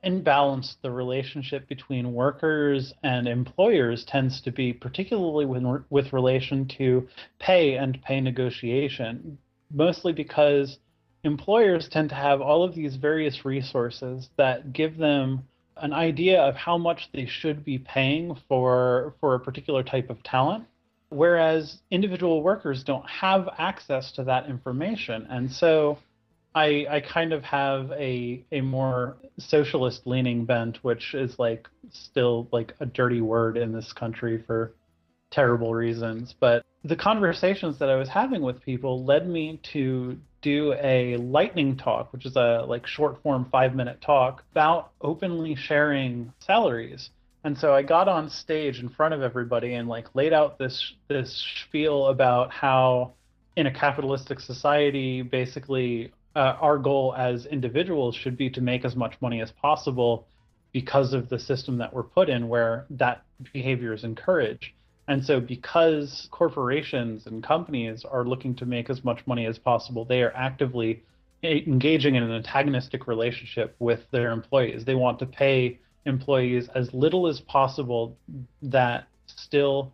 imbalanced 0.05 0.77
the 0.81 0.93
relationship 0.93 1.67
between 1.67 2.13
workers 2.13 2.95
and 3.03 3.27
employers 3.27 4.05
tends 4.05 4.41
to 4.43 4.53
be, 4.53 4.73
particularly 4.73 5.45
when, 5.45 5.85
with 5.91 6.13
relation 6.13 6.69
to 6.79 7.09
pay 7.41 7.75
and 7.75 8.01
pay 8.03 8.21
negotiation, 8.21 9.39
mostly 9.73 10.13
because 10.13 10.79
employers 11.29 11.89
tend 11.89 12.09
to 12.09 12.17
have 12.17 12.41
all 12.41 12.65
of 12.65 12.75
these 12.75 12.97
various 12.97 13.45
resources 13.45 14.29
that 14.37 14.73
give 14.73 14.97
them 14.97 15.45
an 15.77 15.93
idea 15.93 16.41
of 16.43 16.57
how 16.57 16.77
much 16.77 17.09
they 17.13 17.27
should 17.27 17.65
be 17.65 17.79
paying 17.79 18.37
for 18.49 19.15
for 19.21 19.37
a 19.37 19.41
particular 19.41 19.85
type 19.85 20.11
of 20.11 20.21
talent 20.25 20.65
whereas 21.11 21.79
individual 21.91 22.43
workers 22.43 22.83
don't 22.85 23.09
have 23.09 23.49
access 23.59 24.13
to 24.13 24.25
that 24.25 24.47
information. 24.47 25.27
And 25.31 25.51
so 25.51 25.99
I, 26.55 26.87
I 26.91 27.01
kind 27.01 27.33
of 27.33 27.43
have 27.45 27.91
a 27.93 28.45
a 28.53 28.61
more 28.61 29.17
socialist 29.39 30.07
leaning 30.07 30.45
bent, 30.45 30.79
which 30.83 31.15
is 31.15 31.39
like 31.39 31.69
still 31.93 32.49
like 32.53 32.75
a 32.81 32.87
dirty 32.87 33.21
word 33.21 33.57
in 33.57 33.73
this 33.73 33.93
country 33.93 34.43
for 34.47 34.73
terrible 35.31 35.75
reasons. 35.75 36.35
But 36.39 36.65
the 36.85 36.97
conversations 36.97 37.79
that 37.79 37.89
I 37.89 37.97
was 37.97 38.09
having 38.09 38.43
with 38.43 38.63
people 38.63 39.05
led 39.05 39.29
me 39.29 39.61
to 39.73 40.19
do 40.41 40.75
a 40.81 41.17
lightning 41.17 41.77
talk, 41.77 42.13
which 42.13 42.25
is 42.25 42.37
a 42.37 42.65
like 42.69 42.87
short 42.87 43.23
form 43.23 43.49
five 43.51 43.75
minute 43.75 44.01
talk 44.01 44.45
about 44.53 44.93
openly 45.01 45.55
sharing 45.55 46.33
salaries. 46.41 47.11
And 47.45 47.57
so 47.57 47.75
I 47.75 47.83
got 47.83 48.09
on 48.09 48.31
stage 48.31 48.81
in 48.81 48.89
front 48.89 49.15
of 49.15 49.23
everybody 49.23 49.75
and 49.75 49.89
like 49.89 50.15
laid 50.15 50.33
out 50.33 50.59
this 50.59 50.95
this 51.09 51.45
spiel 51.65 52.07
about 52.07 52.53
how 52.53 53.15
in 53.57 53.67
a 53.67 53.73
capitalistic 53.73 54.39
society, 54.39 55.23
basically 55.23 56.13
uh, 56.37 56.57
our 56.61 56.79
goal 56.79 57.15
as 57.17 57.47
individuals 57.47 58.15
should 58.15 58.37
be 58.37 58.49
to 58.51 58.61
make 58.61 58.85
as 58.85 58.95
much 58.95 59.15
money 59.21 59.41
as 59.41 59.51
possible 59.51 60.27
because 60.73 61.13
of 61.13 61.29
the 61.29 61.39
system 61.39 61.79
that 61.79 61.93
we're 61.93 62.03
put 62.03 62.29
in 62.29 62.49
where 62.49 62.87
that 62.91 63.25
behavior 63.53 63.93
is 63.93 64.05
encouraged. 64.05 64.73
And 65.09 65.25
so, 65.25 65.41
because 65.41 66.29
corporations 66.31 67.27
and 67.27 67.43
companies 67.43 68.05
are 68.05 68.25
looking 68.25 68.55
to 68.57 68.67
make 68.67 68.91
as 68.91 69.03
much 69.03 69.27
money 69.27 69.47
as 69.47 69.59
possible, 69.59 70.05
they 70.05 70.23
are 70.23 70.33
actively 70.37 71.03
engaging 71.43 72.17
in 72.17 72.23
an 72.23 72.33
antagonistic 72.33 73.07
relationship 73.07 73.75
with 73.79 74.01
their 74.11 74.31
employees. 74.33 74.85
They 74.85 74.95
want 74.95 75.19
to 75.21 75.27
pay 75.27 75.81
employees 76.05 76.69
as 76.75 76.93
little 76.93 77.27
as 77.27 77.41
possible 77.41 78.19
that 78.63 79.09
still 79.27 79.93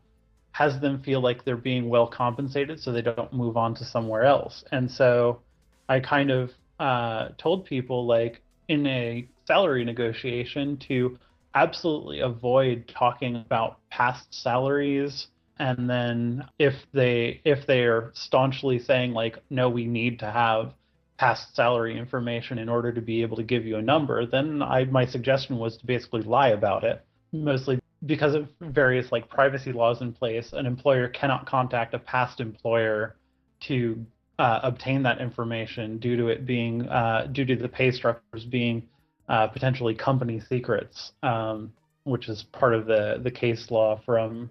has 0.51 0.81
them 0.81 1.01
feel 1.03 1.21
like 1.21 1.45
they're 1.45 1.57
being 1.57 1.89
well 1.89 2.07
compensated 2.09 2.81
so 2.81 2.93
they 2.93 3.03
don't 3.03 3.33
move 3.33 3.57
on 3.57 3.75
to 3.77 3.85
somewhere 3.85 4.25
else. 4.25 4.65
And 4.73 4.91
so, 4.91 5.41
I 5.89 6.01
kind 6.01 6.33
of 6.33 6.51
uh, 6.81 7.29
told 7.39 7.67
people, 7.67 8.05
like, 8.05 8.43
in 8.67 8.85
a 8.89 9.29
salary 9.47 9.85
negotiation, 9.85 10.77
to 10.89 11.19
absolutely 11.55 12.21
avoid 12.21 12.89
talking 12.89 13.37
about 13.37 13.79
past 13.91 14.27
salaries. 14.31 15.29
And 15.59 15.89
then 15.89 16.45
if 16.59 16.75
they 16.93 17.41
if 17.45 17.67
they 17.67 17.83
are 17.83 18.11
staunchly 18.15 18.79
saying 18.79 19.13
like 19.13 19.39
no 19.51 19.69
we 19.69 19.87
need 19.87 20.19
to 20.19 20.31
have 20.31 20.75
past 21.17 21.55
salary 21.55 21.97
information 21.97 22.59
in 22.59 22.69
order 22.69 22.93
to 22.93 23.01
be 23.01 23.23
able 23.23 23.37
to 23.37 23.45
give 23.45 23.65
you 23.65 23.77
a 23.77 23.83
number 23.83 24.27
then 24.27 24.61
i 24.61 24.83
my 24.87 25.07
suggestion 25.07 25.59
was 25.59 25.77
to 25.77 25.87
basically 25.87 26.23
lie 26.23 26.49
about 26.49 26.83
it 26.83 27.05
mostly 27.33 27.79
because 28.07 28.35
of 28.35 28.49
various 28.61 29.11
like 29.13 29.29
privacy 29.29 29.73
laws 29.73 30.01
in 30.01 30.13
place. 30.13 30.53
An 30.53 30.67
employer 30.67 31.09
cannot 31.09 31.47
contact 31.47 31.95
a 31.95 31.99
past 31.99 32.41
employer 32.41 33.17
to 33.61 34.05
uh, 34.39 34.61
obtain 34.63 35.03
that 35.05 35.21
information 35.21 35.99
due 35.99 36.17
to 36.17 36.29
it 36.29 36.45
being 36.45 36.89
uh, 36.89 37.29
due 37.33 37.45
to 37.45 37.57
the 37.57 37.69
pay 37.69 37.91
structures 37.91 38.45
being 38.45 38.89
uh, 39.29 39.47
potentially 39.49 39.95
company 39.95 40.41
secrets, 40.41 41.13
um, 41.23 41.73
which 42.05 42.29
is 42.29 42.45
part 42.53 42.75
of 42.75 42.87
the 42.87 43.21
the 43.23 43.31
case 43.31 43.71
law 43.71 44.01
from 44.05 44.51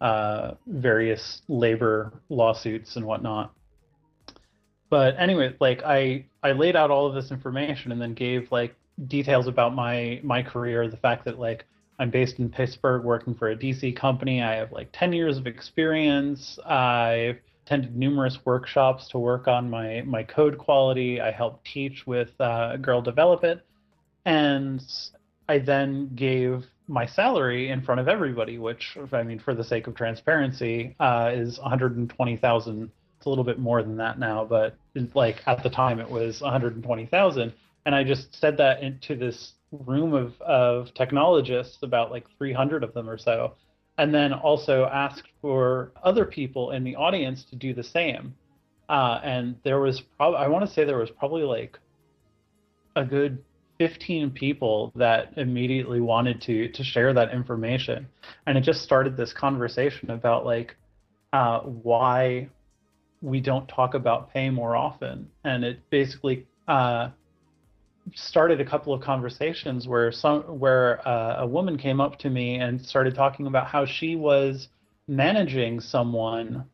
uh, 0.00 0.52
various 0.66 1.42
labor 1.48 2.12
lawsuits 2.28 2.96
and 2.96 3.06
whatnot. 3.06 3.52
But 4.90 5.18
anyway, 5.18 5.54
like 5.60 5.82
I 5.84 6.26
I 6.42 6.52
laid 6.52 6.76
out 6.76 6.90
all 6.90 7.06
of 7.06 7.14
this 7.14 7.30
information 7.30 7.92
and 7.92 8.00
then 8.00 8.14
gave 8.14 8.50
like 8.52 8.74
details 9.08 9.46
about 9.46 9.74
my 9.74 10.20
my 10.22 10.42
career, 10.42 10.88
the 10.88 10.96
fact 10.96 11.24
that 11.24 11.38
like 11.38 11.64
I'm 11.98 12.10
based 12.10 12.38
in 12.38 12.50
Pittsburgh 12.50 13.04
working 13.04 13.34
for 13.34 13.50
a 13.50 13.56
DC 13.56 13.96
company. 13.96 14.42
I 14.42 14.54
have 14.56 14.70
like 14.70 14.90
10 14.92 15.12
years 15.12 15.38
of 15.38 15.46
experience. 15.46 16.58
I've 16.66 17.38
attended 17.64 17.96
numerous 17.96 18.38
workshops 18.44 19.08
to 19.08 19.18
work 19.18 19.48
on 19.48 19.68
my 19.70 20.02
my 20.02 20.22
code 20.22 20.58
quality. 20.58 21.20
I 21.20 21.32
helped 21.32 21.66
teach 21.66 22.06
with 22.06 22.30
uh, 22.40 22.76
Girl 22.76 23.02
Develop 23.02 23.42
It 23.44 23.65
and 24.26 24.82
I 25.48 25.58
then 25.58 26.10
gave 26.14 26.66
my 26.88 27.06
salary 27.06 27.70
in 27.70 27.80
front 27.80 28.00
of 28.00 28.08
everybody, 28.08 28.58
which 28.58 28.98
I 29.12 29.22
mean, 29.22 29.38
for 29.38 29.54
the 29.54 29.64
sake 29.64 29.86
of 29.86 29.94
transparency, 29.94 30.94
uh, 31.00 31.30
is 31.32 31.58
120,000. 31.58 32.90
It's 33.16 33.26
a 33.26 33.28
little 33.28 33.44
bit 33.44 33.58
more 33.58 33.82
than 33.82 33.96
that 33.96 34.18
now, 34.18 34.44
but 34.44 34.76
like 35.14 35.42
at 35.46 35.62
the 35.62 35.70
time 35.70 36.00
it 36.00 36.10
was 36.10 36.42
120,000, 36.42 37.52
and 37.86 37.94
I 37.94 38.04
just 38.04 38.38
said 38.38 38.56
that 38.58 38.82
into 38.82 39.16
this 39.16 39.52
room 39.72 40.12
of 40.12 40.40
of 40.42 40.92
technologists, 40.94 41.78
about 41.82 42.10
like 42.10 42.26
300 42.36 42.82
of 42.82 42.92
them 42.94 43.08
or 43.08 43.18
so, 43.18 43.54
and 43.96 44.12
then 44.12 44.32
also 44.32 44.86
asked 44.86 45.28
for 45.40 45.92
other 46.02 46.24
people 46.24 46.72
in 46.72 46.82
the 46.82 46.96
audience 46.96 47.44
to 47.44 47.56
do 47.56 47.72
the 47.72 47.84
same. 47.84 48.34
Uh, 48.88 49.20
and 49.24 49.56
there 49.64 49.80
was 49.80 50.00
probably 50.16 50.38
I 50.38 50.48
want 50.48 50.66
to 50.66 50.72
say 50.72 50.84
there 50.84 50.98
was 50.98 51.10
probably 51.10 51.42
like 51.42 51.78
a 52.96 53.04
good 53.04 53.42
15 53.78 54.30
people 54.30 54.92
that 54.96 55.32
immediately 55.36 56.00
wanted 56.00 56.40
to 56.42 56.68
to 56.68 56.84
share 56.84 57.12
that 57.14 57.32
information. 57.32 58.06
And 58.46 58.56
it 58.56 58.62
just 58.62 58.82
started 58.82 59.16
this 59.16 59.32
conversation 59.32 60.10
about 60.10 60.44
like 60.44 60.76
uh, 61.32 61.60
why 61.60 62.48
we 63.22 63.40
don't 63.40 63.66
talk 63.66 63.94
about 63.94 64.32
pay 64.32 64.50
more 64.50 64.76
often. 64.76 65.28
And 65.44 65.64
it 65.64 65.80
basically 65.90 66.46
uh, 66.68 67.10
started 68.14 68.60
a 68.60 68.64
couple 68.64 68.94
of 68.94 69.00
conversations 69.00 69.88
where 69.88 70.12
some 70.12 70.42
where 70.42 71.06
uh, 71.06 71.42
a 71.42 71.46
woman 71.46 71.76
came 71.76 72.00
up 72.00 72.18
to 72.20 72.30
me 72.30 72.56
and 72.56 72.80
started 72.80 73.14
talking 73.14 73.46
about 73.46 73.66
how 73.66 73.84
she 73.84 74.16
was 74.16 74.68
managing 75.08 75.80
someone 75.80 76.64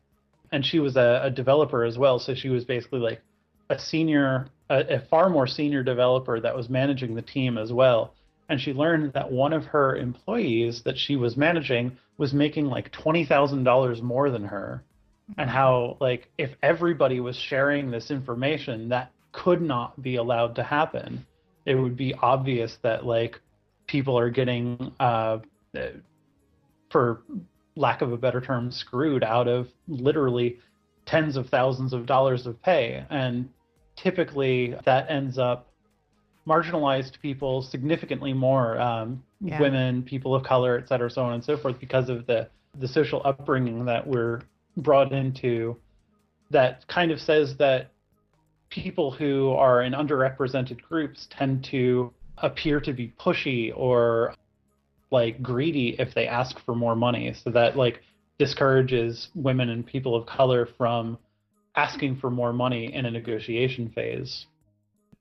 and 0.51 0.65
she 0.65 0.79
was 0.79 0.95
a, 0.95 1.21
a 1.23 1.29
developer 1.31 1.83
as 1.83 1.97
well. 1.97 2.19
So 2.19 2.35
she 2.35 2.49
was 2.49 2.63
basically 2.63 2.99
like 2.99 3.21
a 3.69 3.79
senior 3.79 4.47
a, 4.69 4.95
a 4.95 4.99
far 4.99 5.29
more 5.29 5.47
senior 5.47 5.83
developer 5.83 6.39
that 6.39 6.55
was 6.55 6.69
managing 6.69 7.15
the 7.15 7.21
team 7.21 7.57
as 7.57 7.71
well. 7.71 8.13
And 8.49 8.59
she 8.59 8.73
learned 8.73 9.13
that 9.13 9.31
one 9.31 9.53
of 9.53 9.65
her 9.65 9.95
employees 9.95 10.81
that 10.83 10.97
she 10.97 11.15
was 11.15 11.37
managing 11.37 11.97
was 12.17 12.33
making 12.33 12.65
like 12.65 12.91
$20,000 12.91 14.01
more 14.01 14.29
than 14.29 14.43
her. 14.43 14.83
And 15.37 15.49
how, 15.49 15.97
like, 16.01 16.29
if 16.37 16.51
everybody 16.61 17.19
was 17.21 17.37
sharing 17.37 17.89
this 17.89 18.11
information, 18.11 18.89
that 18.89 19.11
could 19.31 19.61
not 19.61 19.99
be 20.01 20.17
allowed 20.17 20.55
to 20.55 20.63
happen. 20.63 21.25
It 21.65 21.75
would 21.75 21.95
be 21.95 22.13
obvious 22.13 22.77
that, 22.83 23.05
like, 23.05 23.39
people 23.87 24.19
are 24.19 24.29
getting, 24.29 24.91
uh, 24.99 25.39
for 26.89 27.21
lack 27.75 28.01
of 28.01 28.11
a 28.11 28.17
better 28.17 28.41
term, 28.41 28.69
screwed 28.69 29.23
out 29.23 29.47
of 29.47 29.69
literally 29.87 30.59
tens 31.05 31.37
of 31.37 31.47
thousands 31.49 31.93
of 31.93 32.05
dollars 32.05 32.45
of 32.45 32.61
pay. 32.61 33.05
And 33.09 33.49
typically 33.95 34.75
that 34.85 35.09
ends 35.09 35.37
up 35.37 35.67
marginalized 36.47 37.19
people 37.21 37.61
significantly 37.61 38.33
more 38.33 38.79
um, 38.79 39.23
yeah. 39.39 39.59
women 39.59 40.03
people 40.03 40.35
of 40.35 40.43
color 40.43 40.77
et 40.77 40.87
cetera 40.87 41.09
so 41.09 41.23
on 41.23 41.33
and 41.33 41.43
so 41.43 41.55
forth 41.57 41.79
because 41.79 42.09
of 42.09 42.25
the 42.27 42.49
the 42.79 42.87
social 42.87 43.21
upbringing 43.23 43.85
that 43.85 44.05
we're 44.05 44.41
brought 44.77 45.11
into 45.11 45.77
that 46.49 46.85
kind 46.87 47.11
of 47.11 47.19
says 47.19 47.55
that 47.57 47.91
people 48.69 49.11
who 49.11 49.51
are 49.51 49.83
in 49.83 49.93
underrepresented 49.93 50.81
groups 50.81 51.27
tend 51.29 51.63
to 51.63 52.11
appear 52.39 52.79
to 52.79 52.91
be 52.91 53.13
pushy 53.19 53.71
or 53.75 54.33
like 55.11 55.41
greedy 55.43 55.95
if 55.99 56.13
they 56.15 56.27
ask 56.27 56.57
for 56.65 56.73
more 56.73 56.95
money 56.95 57.33
so 57.43 57.51
that 57.51 57.77
like 57.77 58.01
discourages 58.39 59.29
women 59.35 59.69
and 59.69 59.85
people 59.85 60.15
of 60.15 60.25
color 60.25 60.67
from 60.77 61.17
asking 61.75 62.17
for 62.17 62.29
more 62.29 62.53
money 62.53 62.93
in 62.93 63.05
a 63.05 63.11
negotiation 63.11 63.89
phase. 63.89 64.45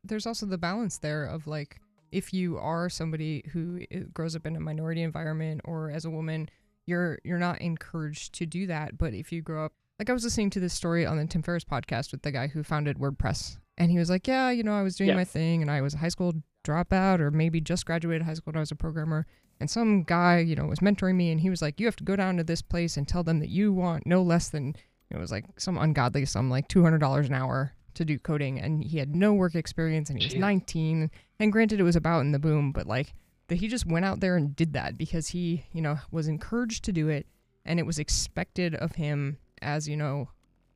There's 0.04 0.26
also 0.26 0.47
the 0.47 0.59
balance 0.59 0.99
there 0.99 1.25
of 1.25 1.47
like 1.47 1.80
if 2.11 2.35
you 2.35 2.59
are 2.59 2.88
somebody 2.88 3.44
who 3.52 3.80
grows 4.12 4.37
up 4.37 4.47
in 4.47 4.54
a 4.56 4.61
minority 4.61 5.02
environment 5.02 5.62
or 5.64 5.90
as 5.90 6.04
a 6.04 6.11
woman, 6.11 6.49
you're 6.87 7.18
you're 7.25 7.38
not 7.38 7.61
encouraged 7.61 8.35
to 8.35 8.47
do 8.47 8.66
that. 8.66 8.99
But 8.99 9.14
if 9.14 9.32
you 9.32 9.40
grow 9.40 9.64
up, 9.64 9.73
like 9.99 10.11
I 10.11 10.12
was 10.12 10.25
listening 10.25 10.50
to 10.50 10.61
this 10.61 10.75
story 10.75 11.06
on 11.06 11.16
the 11.16 11.26
Tim 11.26 11.42
Ferriss 11.42 11.64
podcast 11.64 12.12
with 12.12 12.23
the 12.23 12.32
guy 12.32 12.49
who 12.49 12.62
founded 12.62 12.99
WordPress, 12.99 13.59
and 13.78 13.90
he 13.90 13.99
was 13.99 14.11
like, 14.11 14.26
"Yeah, 14.26 14.50
you 14.50 14.62
know, 14.62 14.75
I 14.75 14.82
was 14.82 14.97
doing 14.97 15.11
yeah. 15.11 15.16
my 15.16 15.25
thing, 15.25 15.62
and 15.62 15.71
I 15.71 15.80
was 15.80 15.94
a 15.94 15.99
high 15.99 16.09
school 16.09 16.35
dropout, 16.64 17.21
or 17.21 17.30
maybe 17.30 17.61
just 17.61 17.87
graduated 17.87 18.23
high 18.23 18.35
school 18.35 18.50
and 18.50 18.59
I 18.59 18.61
was 18.61 18.71
a 18.71 18.76
programmer." 18.76 19.26
And 19.61 19.71
some 19.71 20.02
guy, 20.02 20.40
you 20.40 20.56
know, 20.56 20.64
was 20.64 20.80
mentoring 20.80 21.14
me 21.14 21.30
and 21.30 21.40
he 21.40 21.49
was 21.49 21.62
like, 21.62 21.78
You 21.78 21.87
have 21.87 21.94
to 21.94 22.02
go 22.02 22.16
down 22.16 22.37
to 22.37 22.42
this 22.42 22.62
place 22.62 22.97
and 22.97 23.06
tell 23.06 23.23
them 23.23 23.38
that 23.38 23.49
you 23.49 23.73
want 23.73 24.04
no 24.04 24.21
less 24.21 24.49
than 24.49 24.75
it 25.12 25.19
was 25.19 25.31
like 25.31 25.45
some 25.59 25.78
ungodly 25.78 26.25
sum, 26.25 26.50
like 26.50 26.69
two 26.69 26.83
hundred 26.83 26.99
dollars 26.99 27.28
an 27.28 27.35
hour 27.35 27.73
to 27.95 28.04
do 28.04 28.19
coding 28.19 28.59
and 28.59 28.85
he 28.85 28.99
had 28.99 29.14
no 29.14 29.33
work 29.33 29.54
experience 29.54 30.09
and 30.09 30.19
he 30.19 30.26
was 30.26 30.35
Jeez. 30.35 30.40
19 30.40 31.11
and 31.38 31.52
granted 31.52 31.78
it 31.78 31.83
was 31.83 31.97
about 31.97 32.21
in 32.21 32.33
the 32.33 32.38
boom 32.38 32.73
but 32.73 32.87
like 32.87 33.14
that 33.49 33.57
he 33.57 33.69
just 33.69 33.87
went 33.87 34.04
out 34.04 34.21
there 34.21 34.37
and 34.37 34.57
did 34.57 34.73
that 34.73 34.97
because 34.97 35.28
he 35.28 35.64
you 35.73 35.83
know 35.83 35.99
was 36.11 36.28
encouraged 36.28 36.85
to 36.85 36.92
do 36.92 37.09
it 37.09 37.26
and 37.64 37.78
it 37.78 37.87
was 37.87 37.99
expected 37.99 38.75
of 38.76 38.92
him 38.92 39.38
as 39.61 39.88
you 39.88 39.97
know 39.97 40.28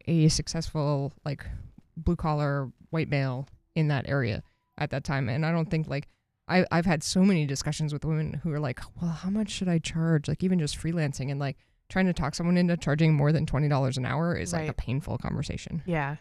a 0.07 0.29
successful 0.29 1.13
like 1.25 1.45
blue 1.97 2.17
collar 2.17 2.71
white 2.91 3.09
male 3.09 3.49
in 3.75 3.89
that 3.89 4.09
area 4.09 4.43
at 4.79 4.91
that 4.91 5.05
time. 5.05 5.29
And 5.29 5.45
i 5.45 5.51
don't 5.51 5.71
think 5.71 5.89
like 5.89 6.09
I, 6.49 6.65
i've 6.71 6.87
had 6.87 7.03
so 7.03 7.23
many 7.23 7.47
discussions 7.47 7.93
with 7.93 8.05
women 8.05 8.35
who 8.43 8.53
are 8.53 8.61
like 8.61 8.81
well 9.01 9.11
how 9.11 9.31
much 9.31 9.51
should 9.51 9.69
i 9.69 9.79
charge? 9.79 10.29
Like 10.29 10.45
even 10.45 10.59
just 10.59 10.79
freelancing 10.79 11.31
and 11.31 11.41
like 11.41 11.57
trying 11.89 12.07
to 12.07 12.13
talk 12.13 12.35
someone 12.35 12.57
into 12.57 12.77
charging 12.77 13.15
more 13.15 13.33
than 13.33 13.47
$20 13.47 13.97
an 13.97 14.05
hour 14.07 14.35
is 14.37 14.53
like 14.53 14.69
a 14.69 14.75
painful 14.75 15.19
conversation 15.19 15.83
Yeah. 15.87 16.17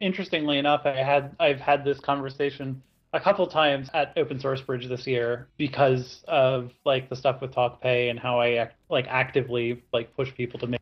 interestingly 0.00 0.58
enough, 0.58 0.82
I 0.84 1.02
had 1.02 1.34
I've 1.40 1.60
had 1.60 1.84
this 1.84 2.00
conversation 2.00 2.82
a 3.12 3.20
couple 3.20 3.46
times 3.46 3.88
at 3.94 4.12
Open 4.16 4.38
Source 4.38 4.60
Bridge 4.60 4.86
this 4.86 5.06
year 5.06 5.48
because 5.56 6.22
of 6.28 6.72
like 6.84 7.08
the 7.08 7.16
stuff 7.16 7.40
with 7.40 7.52
TalkPay 7.54 8.10
and 8.10 8.18
how 8.18 8.38
I 8.38 8.52
act, 8.54 8.76
like 8.90 9.06
actively 9.08 9.82
like 9.92 10.14
push 10.14 10.32
people 10.34 10.60
to 10.60 10.66
make 10.66 10.80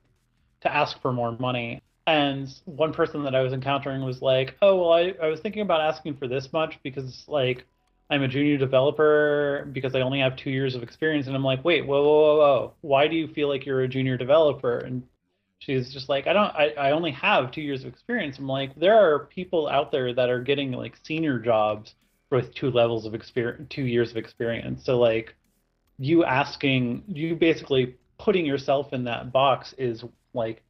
to 0.63 0.75
ask 0.75 1.01
for 1.03 1.13
more 1.13 1.33
money. 1.39 1.83
And 2.07 2.49
one 2.67 2.93
person 2.93 3.25
that 3.25 3.35
I 3.35 3.43
was 3.43 3.53
encountering 3.53 4.05
was 4.05 4.23
like, 4.23 4.57
"Oh, 4.63 4.77
well, 4.77 4.93
I, 4.93 5.15
I 5.23 5.29
was 5.29 5.41
thinking 5.41 5.63
about 5.63 5.81
asking 5.81 6.17
for 6.19 6.29
this 6.29 6.53
much 6.53 6.79
because 6.83 7.25
like 7.29 7.67
I'm 8.11 8.23
a 8.23 8.29
junior 8.29 8.57
developer 8.57 9.69
because 9.73 9.95
I 9.95 10.01
only 10.01 10.21
have 10.21 10.37
two 10.37 10.51
years 10.51 10.75
of 10.75 10.83
experience." 10.83 11.27
And 11.27 11.37
I'm 11.37 11.45
like, 11.45 11.65
"Wait, 11.65 11.87
whoa, 11.87 12.03
whoa, 12.03 12.21
whoa, 12.21 12.37
whoa! 12.39 12.75
Why 12.81 13.09
do 13.09 13.17
you 13.17 13.29
feel 13.29 13.49
like 13.49 13.67
you're 13.67 13.83
a 13.83 13.89
junior 13.89 14.17
developer?" 14.17 14.79
And 14.79 15.03
she's 15.59 15.93
just 15.93 16.09
like, 16.09 16.27
I 16.27 16.33
don't, 16.33 16.55
I, 16.55 16.69
I 16.79 16.91
only 16.93 17.11
have 17.13 17.51
two 17.51 17.61
years 17.61 17.83
of 17.83 17.93
experience. 17.93 18.39
I'm 18.39 18.49
like, 18.49 18.75
there 18.77 18.95
are 18.95 19.27
people 19.27 19.69
out 19.69 19.91
there 19.91 20.13
that 20.15 20.29
are 20.29 20.41
getting 20.41 20.73
like 20.73 20.95
senior 21.03 21.39
jobs 21.39 21.95
with 22.31 22.55
two 22.55 22.71
levels 22.71 23.07
of 23.07 23.15
experience, 23.15 23.67
two 23.71 23.85
years 23.85 24.11
of 24.11 24.17
experience. 24.17 24.85
So 24.85 24.99
like, 24.99 25.35
you 25.99 26.25
asking, 26.25 27.05
you 27.09 27.35
basically 27.37 27.97
putting 28.19 28.45
yourself 28.45 28.93
in 28.93 29.05
that 29.05 29.33
box 29.33 29.75
is 29.79 30.05
like 30.35 30.63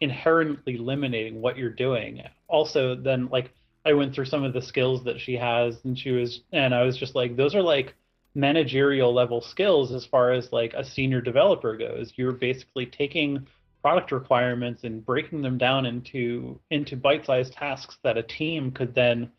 inherently 0.00 0.76
limiting 0.76 1.40
what 1.40 1.56
you're 1.56 1.70
doing. 1.70 2.22
Also, 2.48 2.94
then 2.94 3.28
like 3.30 3.52
I 3.84 3.92
went 3.94 4.14
through 4.14 4.26
some 4.26 4.44
of 4.44 4.52
the 4.52 4.62
skills 4.62 5.04
that 5.04 5.20
she 5.20 5.34
has, 5.36 5.78
and 5.84 5.98
she 5.98 6.10
was, 6.10 6.42
and 6.52 6.74
I 6.74 6.84
was 6.84 6.96
just 6.96 7.14
like, 7.14 7.36
those 7.36 7.54
are 7.54 7.62
like 7.62 7.94
managerial 8.34 9.12
level 9.12 9.40
skills 9.40 9.92
as 9.92 10.06
far 10.06 10.32
as 10.32 10.52
like 10.52 10.72
a 10.74 10.84
senior 10.84 11.20
developer 11.20 11.76
goes. 11.76 12.12
You're 12.16 12.32
basically 12.32 12.86
taking 12.86 13.46
product 13.82 14.12
requirements 14.12 14.84
and 14.84 15.04
breaking 15.04 15.42
them 15.42 15.58
down 15.58 15.86
into 15.86 16.58
into 16.70 16.96
bite-sized 16.96 17.52
tasks 17.52 17.98
that 18.04 18.16
a 18.16 18.22
team 18.22 18.70
could 18.70 18.94
then 18.94 19.30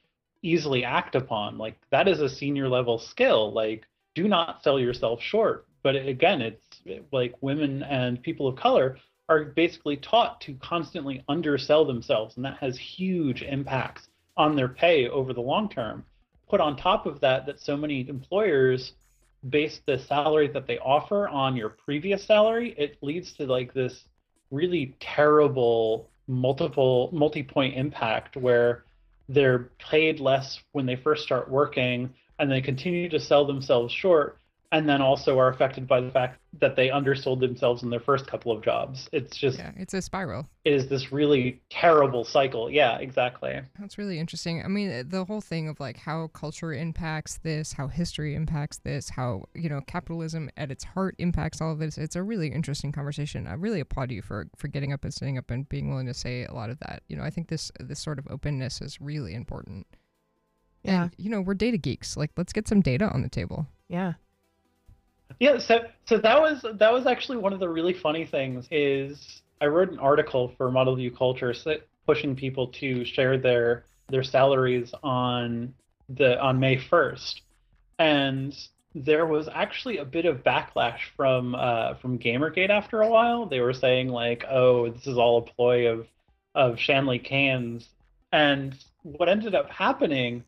easily 0.41 0.83
act 0.83 1.15
upon. 1.15 1.57
Like 1.57 1.79
that 1.91 2.07
is 2.07 2.19
a 2.19 2.29
senior 2.29 2.67
level 2.67 2.99
skill. 2.99 3.51
Like 3.53 3.85
do 4.13 4.27
not 4.27 4.61
sell 4.63 4.79
yourself 4.79 5.21
short. 5.21 5.65
But 5.81 5.95
again, 5.95 6.41
it's 6.41 6.81
like 7.11 7.33
women 7.41 7.83
and 7.83 8.21
people 8.21 8.47
of 8.47 8.55
color 8.55 8.97
are 9.29 9.45
basically 9.45 9.97
taught 9.97 10.39
to 10.41 10.53
constantly 10.55 11.23
undersell 11.27 11.85
themselves, 11.85 12.35
and 12.35 12.45
that 12.45 12.57
has 12.57 12.77
huge 12.77 13.41
impacts 13.41 14.07
on 14.37 14.55
their 14.55 14.67
pay 14.67 15.07
over 15.07 15.33
the 15.33 15.41
long 15.41 15.69
term. 15.69 16.05
Put 16.49 16.61
on 16.61 16.77
top 16.77 17.05
of 17.05 17.19
that, 17.21 17.45
that 17.45 17.59
so 17.59 17.75
many 17.77 18.07
employers 18.07 18.93
base 19.49 19.81
the 19.85 19.99
salary 19.99 20.47
that 20.47 20.67
they 20.67 20.77
offer 20.79 21.27
on 21.27 21.55
your 21.55 21.69
previous 21.69 22.25
salary, 22.25 22.73
it 22.77 22.97
leads 23.01 23.33
to 23.33 23.45
like 23.45 23.73
this 23.73 24.05
really 24.51 24.95
terrible 24.99 26.09
multiple 26.27 27.09
multi-point 27.11 27.75
impact 27.75 28.37
where 28.37 28.85
they're 29.27 29.69
paid 29.89 30.19
less 30.19 30.59
when 30.71 30.85
they 30.85 30.95
first 30.95 31.23
start 31.23 31.49
working 31.49 32.13
and 32.39 32.49
they 32.51 32.61
continue 32.61 33.09
to 33.09 33.19
sell 33.19 33.45
themselves 33.45 33.93
short 33.93 34.37
and 34.73 34.89
then 34.89 35.01
also 35.01 35.39
are 35.39 35.47
affected 35.47 35.87
by 35.87 36.01
the 36.01 36.11
fact 36.11 36.39
that 36.59 36.75
they 36.75 36.89
undersold 36.89 37.39
themselves 37.39 37.83
in 37.83 37.89
their 37.89 37.99
first 38.01 38.27
couple 38.27 38.51
of 38.51 38.61
jobs. 38.61 39.07
It's 39.13 39.37
just 39.37 39.57
yeah 39.57 39.71
it's 39.77 39.93
a 39.93 40.01
spiral 40.01 40.47
it 40.65 40.73
is 40.73 40.87
this 40.87 41.11
really 41.11 41.61
terrible 41.69 42.23
cycle. 42.23 42.71
Yeah, 42.71 42.97
exactly. 42.97 43.59
That's 43.77 43.97
really 43.97 44.17
interesting. 44.17 44.63
I 44.63 44.69
mean, 44.69 45.09
the 45.09 45.25
whole 45.25 45.41
thing 45.41 45.67
of 45.67 45.79
like 45.79 45.97
how 45.97 46.27
culture 46.27 46.73
impacts 46.73 47.37
this, 47.39 47.73
how 47.73 47.87
history 47.87 48.33
impacts 48.33 48.77
this, 48.77 49.09
how, 49.09 49.43
you 49.53 49.67
know, 49.67 49.81
capitalism 49.87 50.49
at 50.55 50.71
its 50.71 50.85
heart 50.85 51.15
impacts 51.17 51.59
all 51.59 51.73
of 51.73 51.79
this. 51.79 51.97
It's 51.97 52.15
a 52.15 52.23
really 52.23 52.47
interesting 52.47 52.93
conversation. 52.93 53.45
I 53.45 53.53
really 53.53 53.81
applaud 53.81 54.11
you 54.11 54.21
for 54.21 54.47
for 54.55 54.69
getting 54.69 54.93
up 54.93 55.03
and 55.03 55.13
standing 55.13 55.37
up 55.37 55.51
and 55.51 55.67
being 55.67 55.89
willing 55.89 56.07
to 56.07 56.13
say 56.13 56.45
a 56.45 56.53
lot 56.53 56.69
of 56.69 56.79
that. 56.79 57.03
You 57.09 57.17
know, 57.17 57.23
I 57.23 57.29
think 57.29 57.49
this 57.49 57.69
this 57.79 57.99
sort 57.99 58.19
of 58.19 58.27
openness 58.29 58.79
is 58.79 59.01
really 59.01 59.33
important. 59.33 59.85
Yeah. 60.83 61.03
And, 61.03 61.15
you 61.17 61.29
know, 61.29 61.41
we're 61.41 61.55
data 61.55 61.77
geeks. 61.77 62.15
Like, 62.15 62.31
let's 62.37 62.53
get 62.53 62.67
some 62.67 62.81
data 62.81 63.09
on 63.09 63.21
the 63.21 63.29
table. 63.29 63.67
Yeah. 63.87 64.13
Yeah, 65.39 65.57
so 65.57 65.85
so 66.05 66.17
that 66.17 66.41
was 66.41 66.65
that 66.73 66.93
was 66.93 67.05
actually 67.05 67.37
one 67.37 67.53
of 67.53 67.59
the 67.59 67.69
really 67.69 67.93
funny 67.93 68.25
things 68.25 68.67
is 68.71 69.41
I 69.61 69.67
wrote 69.67 69.91
an 69.91 69.99
article 69.99 70.53
for 70.57 70.71
Model 70.71 70.95
View 70.95 71.11
Culture 71.11 71.53
pushing 72.05 72.35
people 72.35 72.67
to 72.67 73.05
share 73.05 73.37
their 73.37 73.85
their 74.09 74.23
salaries 74.23 74.93
on 75.03 75.73
the 76.09 76.39
on 76.41 76.59
May 76.59 76.77
1st. 76.77 77.41
And 77.99 78.55
there 78.95 79.25
was 79.25 79.49
actually 79.51 79.97
a 79.97 80.05
bit 80.05 80.25
of 80.25 80.43
backlash 80.43 80.99
from 81.15 81.55
uh, 81.55 81.95
from 81.95 82.19
Gamergate 82.19 82.69
after 82.69 83.01
a 83.01 83.09
while. 83.09 83.45
They 83.45 83.59
were 83.59 83.73
saying 83.73 84.09
like, 84.09 84.43
"Oh, 84.49 84.89
this 84.89 85.07
is 85.07 85.17
all 85.17 85.37
a 85.39 85.41
ploy 85.41 85.87
of 85.87 86.07
of 86.55 86.79
Shanley 86.79 87.19
Kane's." 87.19 87.89
And 88.31 88.75
what 89.03 89.29
ended 89.29 89.55
up 89.55 89.69
happening 89.69 90.43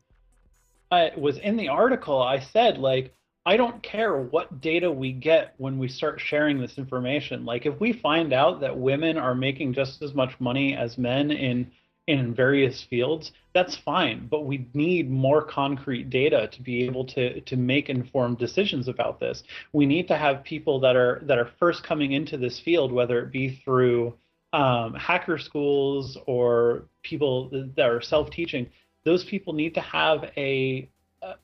uh, 0.90 1.08
was 1.16 1.38
in 1.38 1.56
the 1.56 1.68
article. 1.68 2.22
I 2.22 2.40
said 2.40 2.78
like, 2.78 3.12
I 3.46 3.56
don't 3.56 3.80
care 3.80 4.16
what 4.16 4.60
data 4.60 4.90
we 4.90 5.12
get 5.12 5.54
when 5.58 5.78
we 5.78 5.86
start 5.86 6.20
sharing 6.20 6.60
this 6.60 6.78
information. 6.78 7.44
Like 7.44 7.64
if 7.64 7.78
we 7.78 7.92
find 7.92 8.32
out 8.32 8.60
that 8.60 8.76
women 8.76 9.16
are 9.16 9.36
making 9.36 9.72
just 9.72 10.02
as 10.02 10.14
much 10.14 10.38
money 10.40 10.74
as 10.74 10.98
men 10.98 11.30
in 11.30 11.70
in 12.08 12.34
various 12.34 12.84
fields, 12.84 13.32
that's 13.52 13.76
fine. 13.76 14.28
But 14.28 14.46
we 14.46 14.68
need 14.74 15.10
more 15.10 15.42
concrete 15.42 16.08
data 16.10 16.48
to 16.52 16.62
be 16.62 16.84
able 16.84 17.04
to 17.06 17.40
to 17.40 17.56
make 17.56 17.88
informed 17.88 18.38
decisions 18.38 18.88
about 18.88 19.20
this. 19.20 19.44
We 19.72 19.86
need 19.86 20.08
to 20.08 20.16
have 20.16 20.42
people 20.42 20.80
that 20.80 20.96
are 20.96 21.20
that 21.22 21.38
are 21.38 21.50
first 21.60 21.84
coming 21.84 22.12
into 22.12 22.36
this 22.36 22.58
field, 22.58 22.90
whether 22.90 23.20
it 23.20 23.30
be 23.30 23.60
through 23.64 24.16
um, 24.52 24.94
hacker 24.94 25.38
schools 25.38 26.18
or 26.26 26.86
people 27.02 27.48
that 27.76 27.88
are 27.88 28.00
self-teaching. 28.00 28.70
Those 29.04 29.24
people 29.24 29.52
need 29.52 29.74
to 29.74 29.80
have 29.80 30.32
a 30.36 30.88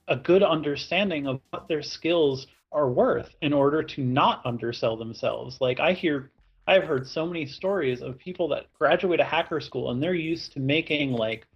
a 0.09 0.17
good 0.17 0.43
understanding 0.43 1.27
of 1.27 1.41
what 1.51 1.69
their 1.69 1.83
skills 1.83 2.47
are 2.73 2.89
worth 2.89 3.35
in 3.43 3.53
order 3.53 3.83
to 3.83 4.03
not 4.03 4.45
undersell 4.45 4.97
themselves. 4.97 5.59
Like 5.61 5.81
I 5.81 5.93
hear 5.93 6.31
I've 6.67 6.85
heard 6.85 7.07
so 7.07 7.27
many 7.27 7.47
stories 7.47 8.03
of 8.03 8.19
people 8.19 8.49
that 8.49 8.73
graduate 8.79 9.21
a 9.21 9.25
hacker 9.25 9.61
school 9.61 9.91
and 9.91 10.03
they're 10.03 10.15
used 10.15 10.53
to 10.53 10.61
making 10.61 11.13
like 11.13 11.47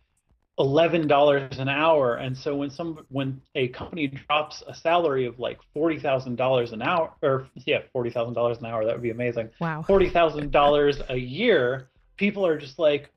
eleven 0.59 1.07
dollars 1.07 1.59
an 1.59 1.69
hour. 1.69 2.17
And 2.17 2.37
so 2.37 2.57
when 2.57 2.71
some 2.71 3.07
when 3.09 3.41
a 3.55 3.69
company 3.69 4.09
drops 4.09 4.63
a 4.67 4.75
salary 4.75 5.27
of 5.27 5.39
like 5.39 5.59
forty 5.73 5.99
thousand 5.99 6.37
dollars 6.37 6.73
an 6.73 6.83
hour 6.83 7.13
or 7.23 7.49
yeah, 7.55 7.81
forty 7.93 8.11
thousand 8.11 8.35
dollars 8.35 8.59
an 8.59 8.67
hour, 8.67 8.85
that 8.85 8.95
would 8.95 9.03
be 9.03 9.11
amazing. 9.11 9.51
Wow. 9.61 9.83
Forty 9.87 10.11
thousand 10.11 10.51
dollars 10.61 11.01
a 11.09 11.17
year, 11.17 11.89
people 12.17 12.47
are 12.47 12.59
just 12.59 12.79
like, 12.79 13.11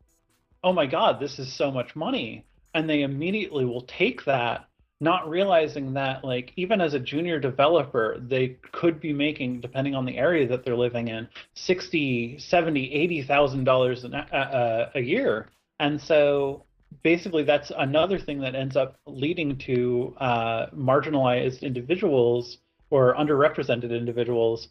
Oh 0.63 0.73
my 0.73 0.85
god, 0.85 1.19
this 1.19 1.39
is 1.39 1.51
so 1.51 1.71
much 1.71 1.95
money. 1.95 2.45
And 2.75 2.87
they 2.87 3.01
immediately 3.01 3.65
will 3.65 3.81
take 3.81 4.25
that 4.25 4.68
not 5.01 5.29
realizing 5.29 5.93
that 5.93 6.23
like 6.23 6.51
even 6.57 6.81
as 6.81 6.93
a 6.93 6.99
junior 6.99 7.39
developer 7.39 8.17
they 8.19 8.57
could 8.71 8.99
be 8.99 9.13
making 9.13 9.61
depending 9.61 9.95
on 9.95 10.05
the 10.05 10.17
area 10.17 10.47
that 10.47 10.65
they're 10.65 10.75
living 10.75 11.07
in 11.07 11.27
60 11.53 12.37
70 12.39 12.93
80 12.93 13.23
thousand 13.23 13.63
dollars 13.63 14.03
a 14.03 14.91
a 14.95 15.01
year. 15.01 15.47
And 15.79 15.99
so 16.01 16.65
basically 17.03 17.43
that's 17.43 17.71
another 17.77 18.19
thing 18.19 18.39
that 18.41 18.55
ends 18.55 18.75
up 18.75 18.99
leading 19.05 19.57
to 19.59 20.15
uh, 20.19 20.69
marginalized 20.71 21.61
individuals 21.61 22.57
or 22.89 23.15
underrepresented 23.15 23.95
individuals 23.95 24.69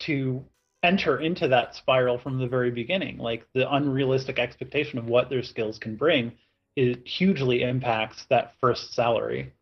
to 0.00 0.44
enter 0.84 1.20
into 1.20 1.48
that 1.48 1.74
spiral 1.74 2.18
from 2.18 2.38
the 2.38 2.46
very 2.46 2.70
beginning. 2.70 3.18
Like 3.18 3.46
the 3.54 3.72
unrealistic 3.74 4.38
expectation 4.38 4.98
of 4.98 5.06
what 5.06 5.30
their 5.30 5.42
skills 5.42 5.78
can 5.78 5.96
bring 5.96 6.32
it 6.76 7.06
hugely 7.06 7.62
impacts 7.62 8.26
that 8.30 8.54
first 8.60 8.94
salary 8.94 9.52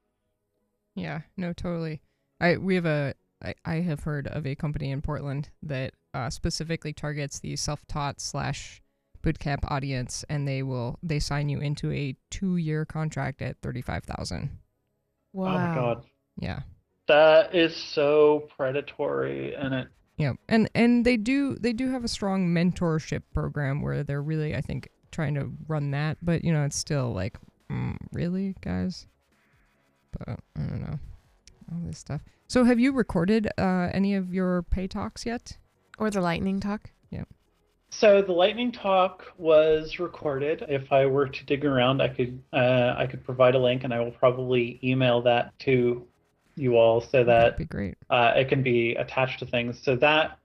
Yeah, 0.94 1.22
no, 1.36 1.52
totally. 1.52 2.00
I 2.40 2.56
we 2.56 2.74
have 2.74 2.86
a 2.86 3.14
I, 3.42 3.54
I 3.64 3.74
have 3.76 4.04
heard 4.04 4.26
of 4.28 4.46
a 4.46 4.54
company 4.54 4.90
in 4.90 5.02
Portland 5.02 5.50
that 5.62 5.94
uh, 6.14 6.30
specifically 6.30 6.92
targets 6.92 7.40
the 7.40 7.56
self-taught 7.56 8.20
slash 8.20 8.82
bootcamp 9.22 9.60
audience, 9.70 10.24
and 10.28 10.46
they 10.46 10.62
will 10.62 10.98
they 11.02 11.18
sign 11.18 11.48
you 11.48 11.60
into 11.60 11.90
a 11.92 12.16
two-year 12.30 12.84
contract 12.84 13.40
at 13.42 13.56
thirty-five 13.62 14.04
thousand. 14.04 14.58
Wow. 15.32 15.54
oh 15.54 15.58
my 15.58 15.74
god 15.74 16.04
Yeah, 16.38 16.60
That 17.08 17.54
is 17.54 17.74
so 17.74 18.48
predatory, 18.56 19.54
and 19.54 19.74
it 19.74 19.88
Yeah, 20.18 20.32
and 20.48 20.68
and 20.74 21.04
they 21.06 21.16
do 21.16 21.56
they 21.56 21.72
do 21.72 21.90
have 21.90 22.04
a 22.04 22.08
strong 22.08 22.48
mentorship 22.48 23.22
program 23.32 23.80
where 23.80 24.02
they're 24.02 24.22
really 24.22 24.54
I 24.54 24.60
think 24.60 24.88
trying 25.10 25.34
to 25.34 25.52
run 25.68 25.92
that, 25.92 26.18
but 26.20 26.44
you 26.44 26.52
know 26.52 26.64
it's 26.64 26.76
still 26.76 27.12
like 27.12 27.38
mm, 27.70 27.96
really 28.12 28.56
guys. 28.60 29.06
But 30.18 30.28
I 30.56 30.60
don't 30.60 30.80
know 30.80 30.98
all 31.72 31.80
this 31.86 31.98
stuff. 31.98 32.20
So 32.48 32.64
have 32.64 32.78
you 32.78 32.92
recorded 32.92 33.48
uh, 33.58 33.88
any 33.92 34.14
of 34.14 34.34
your 34.34 34.62
pay 34.62 34.86
talks 34.86 35.24
yet? 35.24 35.56
Or 35.98 36.10
the 36.10 36.20
lightning 36.20 36.60
talk? 36.60 36.90
Yeah. 37.10 37.24
So 37.90 38.22
the 38.22 38.32
lightning 38.32 38.72
talk 38.72 39.24
was 39.38 39.98
recorded. 39.98 40.64
If 40.68 40.92
I 40.92 41.06
were 41.06 41.28
to 41.28 41.44
dig 41.46 41.64
around, 41.64 42.00
I 42.02 42.08
could 42.08 42.42
uh, 42.52 42.94
I 42.96 43.06
could 43.06 43.24
provide 43.24 43.54
a 43.54 43.58
link, 43.58 43.84
and 43.84 43.92
I 43.92 44.00
will 44.00 44.10
probably 44.10 44.80
email 44.82 45.22
that 45.22 45.58
to 45.60 46.06
you 46.56 46.76
all 46.76 47.00
so 47.00 47.24
that 47.24 47.26
That'd 47.26 47.56
be 47.56 47.64
great. 47.64 47.96
uh, 48.10 48.34
it 48.36 48.48
can 48.48 48.62
be 48.62 48.94
attached 48.96 49.38
to 49.38 49.46
things. 49.46 49.80
So 49.82 49.96
that 49.96 50.38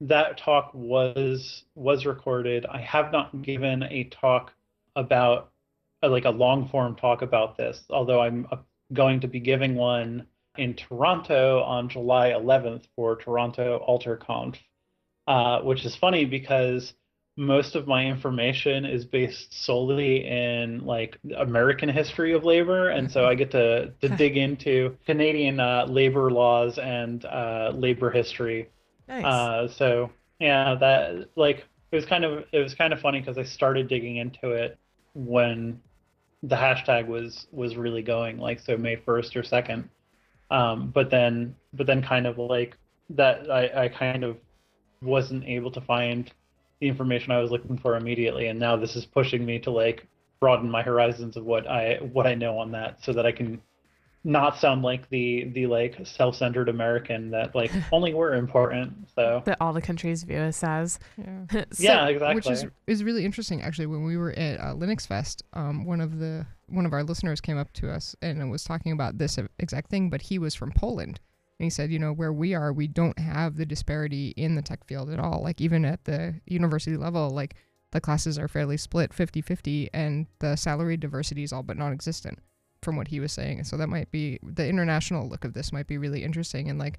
that 0.00 0.38
talk 0.38 0.70
was 0.74 1.64
was 1.74 2.06
recorded. 2.06 2.66
I 2.66 2.80
have 2.80 3.12
not 3.12 3.42
given 3.42 3.84
a 3.84 4.04
talk 4.04 4.52
about 4.96 5.50
uh, 6.02 6.08
like 6.08 6.24
a 6.24 6.30
long 6.30 6.68
form 6.68 6.96
talk 6.96 7.22
about 7.22 7.56
this, 7.56 7.82
although 7.90 8.20
I'm 8.20 8.46
uh, 8.50 8.56
going 8.92 9.20
to 9.20 9.28
be 9.28 9.40
giving 9.40 9.74
one 9.74 10.26
in 10.56 10.74
Toronto 10.74 11.62
on 11.62 11.88
July 11.88 12.30
11th 12.30 12.84
for 12.94 13.16
Toronto 13.16 13.84
AlterConf, 13.88 14.56
uh, 15.26 15.60
which 15.60 15.84
is 15.84 15.96
funny 15.96 16.24
because 16.24 16.92
most 17.36 17.74
of 17.74 17.86
my 17.86 18.04
information 18.04 18.84
is 18.84 19.04
based 19.04 19.64
solely 19.64 20.26
in 20.26 20.84
like 20.84 21.18
American 21.38 21.88
history 21.88 22.34
of 22.34 22.44
labor, 22.44 22.90
and 22.90 23.10
so 23.10 23.24
I 23.24 23.34
get 23.34 23.50
to 23.52 23.92
to 24.02 24.08
dig 24.16 24.36
into 24.36 24.96
Canadian 25.06 25.58
uh, 25.58 25.86
labor 25.88 26.30
laws 26.30 26.78
and 26.78 27.24
uh, 27.24 27.72
labor 27.74 28.10
history. 28.10 28.68
Nice. 29.08 29.24
Uh, 29.24 29.68
so 29.68 30.10
yeah, 30.40 30.74
that 30.74 31.30
like 31.36 31.64
it 31.90 31.96
was 31.96 32.04
kind 32.04 32.24
of 32.24 32.44
it 32.52 32.58
was 32.58 32.74
kind 32.74 32.92
of 32.92 33.00
funny 33.00 33.20
because 33.20 33.38
I 33.38 33.44
started 33.44 33.88
digging 33.88 34.16
into 34.16 34.50
it 34.50 34.78
when 35.14 35.80
the 36.42 36.56
hashtag 36.56 37.06
was 37.06 37.46
was 37.52 37.76
really 37.76 38.02
going, 38.02 38.38
like 38.38 38.60
so 38.60 38.76
May 38.76 38.96
first 38.96 39.36
or 39.36 39.42
second. 39.42 39.88
Um, 40.50 40.90
but 40.90 41.10
then 41.10 41.54
but 41.72 41.86
then 41.86 42.02
kind 42.02 42.26
of 42.26 42.38
like 42.38 42.76
that 43.10 43.50
I, 43.50 43.84
I 43.84 43.88
kind 43.88 44.24
of 44.24 44.36
wasn't 45.02 45.44
able 45.44 45.70
to 45.70 45.80
find 45.80 46.30
the 46.80 46.88
information 46.88 47.32
I 47.32 47.40
was 47.40 47.50
looking 47.50 47.78
for 47.78 47.96
immediately, 47.96 48.48
and 48.48 48.58
now 48.58 48.76
this 48.76 48.96
is 48.96 49.06
pushing 49.06 49.46
me 49.46 49.58
to 49.60 49.70
like 49.70 50.06
broaden 50.40 50.68
my 50.70 50.82
horizons 50.82 51.36
of 51.36 51.44
what 51.44 51.66
I 51.68 51.98
what 52.12 52.26
I 52.26 52.34
know 52.34 52.58
on 52.58 52.72
that, 52.72 53.02
so 53.02 53.12
that 53.12 53.24
I 53.24 53.32
can 53.32 53.62
not 54.24 54.56
sound 54.58 54.82
like 54.82 55.08
the 55.10 55.44
the 55.52 55.66
like 55.66 55.96
self-centered 56.06 56.68
American 56.68 57.30
that 57.30 57.54
like 57.54 57.72
only 57.92 58.14
we're 58.14 58.34
important. 58.34 59.08
So 59.14 59.42
that 59.46 59.58
all 59.60 59.72
the 59.72 59.82
countries 59.82 60.22
view 60.22 60.38
us 60.38 60.62
as. 60.62 60.98
Yeah. 61.18 61.44
So- 61.72 61.82
yeah, 61.82 62.06
exactly. 62.06 62.34
Which 62.36 62.50
is 62.50 62.64
is 62.86 63.04
really 63.04 63.24
interesting 63.24 63.62
actually. 63.62 63.86
When 63.86 64.04
we 64.04 64.16
were 64.16 64.32
at 64.32 64.60
uh, 64.60 64.74
Linux 64.74 65.06
Fest, 65.06 65.42
um, 65.54 65.84
one 65.84 66.00
of 66.00 66.18
the 66.18 66.46
one 66.68 66.86
of 66.86 66.92
our 66.92 67.02
listeners 67.02 67.40
came 67.40 67.58
up 67.58 67.72
to 67.74 67.90
us 67.90 68.14
and 68.22 68.50
was 68.50 68.64
talking 68.64 68.92
about 68.92 69.18
this 69.18 69.38
exact 69.58 69.90
thing, 69.90 70.08
but 70.08 70.22
he 70.22 70.38
was 70.38 70.54
from 70.54 70.72
Poland. 70.72 71.20
And 71.58 71.64
he 71.64 71.70
said, 71.70 71.92
you 71.92 71.98
know, 71.98 72.12
where 72.12 72.32
we 72.32 72.54
are, 72.54 72.72
we 72.72 72.88
don't 72.88 73.18
have 73.18 73.56
the 73.56 73.66
disparity 73.66 74.28
in 74.36 74.54
the 74.54 74.62
tech 74.62 74.84
field 74.86 75.10
at 75.10 75.20
all. 75.20 75.42
Like 75.42 75.60
even 75.60 75.84
at 75.84 76.04
the 76.04 76.40
university 76.46 76.96
level, 76.96 77.30
like 77.30 77.54
the 77.92 78.00
classes 78.00 78.38
are 78.38 78.48
fairly 78.48 78.76
split 78.76 79.12
50-50 79.12 79.88
and 79.92 80.26
the 80.38 80.56
salary 80.56 80.96
diversity 80.96 81.42
is 81.42 81.52
all 81.52 81.62
but 81.62 81.76
non-existent 81.76 82.38
from 82.82 82.96
what 82.96 83.08
he 83.08 83.20
was 83.20 83.32
saying. 83.32 83.64
So 83.64 83.76
that 83.76 83.88
might 83.88 84.10
be 84.10 84.38
the 84.42 84.68
international 84.68 85.28
look 85.28 85.44
of 85.44 85.54
this 85.54 85.72
might 85.72 85.86
be 85.86 85.96
really 85.98 86.22
interesting 86.24 86.68
and 86.68 86.78
like 86.78 86.98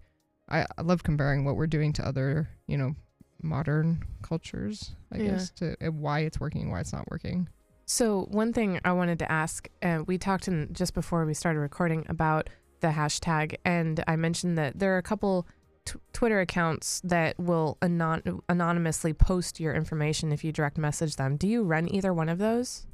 I, 0.49 0.65
I 0.77 0.81
love 0.81 1.03
comparing 1.03 1.45
what 1.45 1.55
we're 1.55 1.67
doing 1.67 1.93
to 1.93 2.05
other, 2.07 2.49
you 2.67 2.77
know, 2.77 2.95
modern 3.41 4.03
cultures, 4.21 4.93
I 5.11 5.17
Yeah. 5.17 5.31
guess, 5.31 5.49
to 5.51 5.75
uh, 5.85 5.91
why 5.91 6.19
it's 6.21 6.39
working 6.39 6.69
why 6.71 6.79
it's 6.81 6.91
not 6.93 7.09
working. 7.11 7.47
So 7.85 8.27
one 8.31 8.51
thing 8.53 8.79
I 8.85 8.91
wanted 8.93 9.19
to 9.19 9.31
ask, 9.31 9.67
uh, 9.81 10.03
we 10.07 10.17
talked 10.17 10.47
in 10.47 10.69
just 10.73 10.93
before 10.93 11.25
we 11.25 11.33
started 11.33 11.59
recording 11.59 12.05
about 12.09 12.49
the 12.79 12.89
hashtag, 12.89 13.55
and 13.65 14.03
I 14.07 14.15
mentioned 14.15 14.57
that 14.57 14.79
there 14.79 14.93
are 14.95 14.97
a 14.97 15.03
couple 15.03 15.47
t- 15.85 15.99
Twitter 16.13 16.39
accounts 16.41 17.01
that 17.05 17.37
will 17.39 17.77
anon- 17.81 18.41
anonymously 18.49 19.13
post 19.13 19.59
your 19.59 19.73
information 19.73 20.31
if 20.31 20.43
you 20.43 20.51
direct 20.53 20.77
message 20.77 21.15
them. 21.17 21.35
Do 21.37 21.47
you 21.47 21.63
run 21.63 21.93
either 21.93 22.13
one 22.13 22.29
of 22.29 22.37
those, 22.37 22.85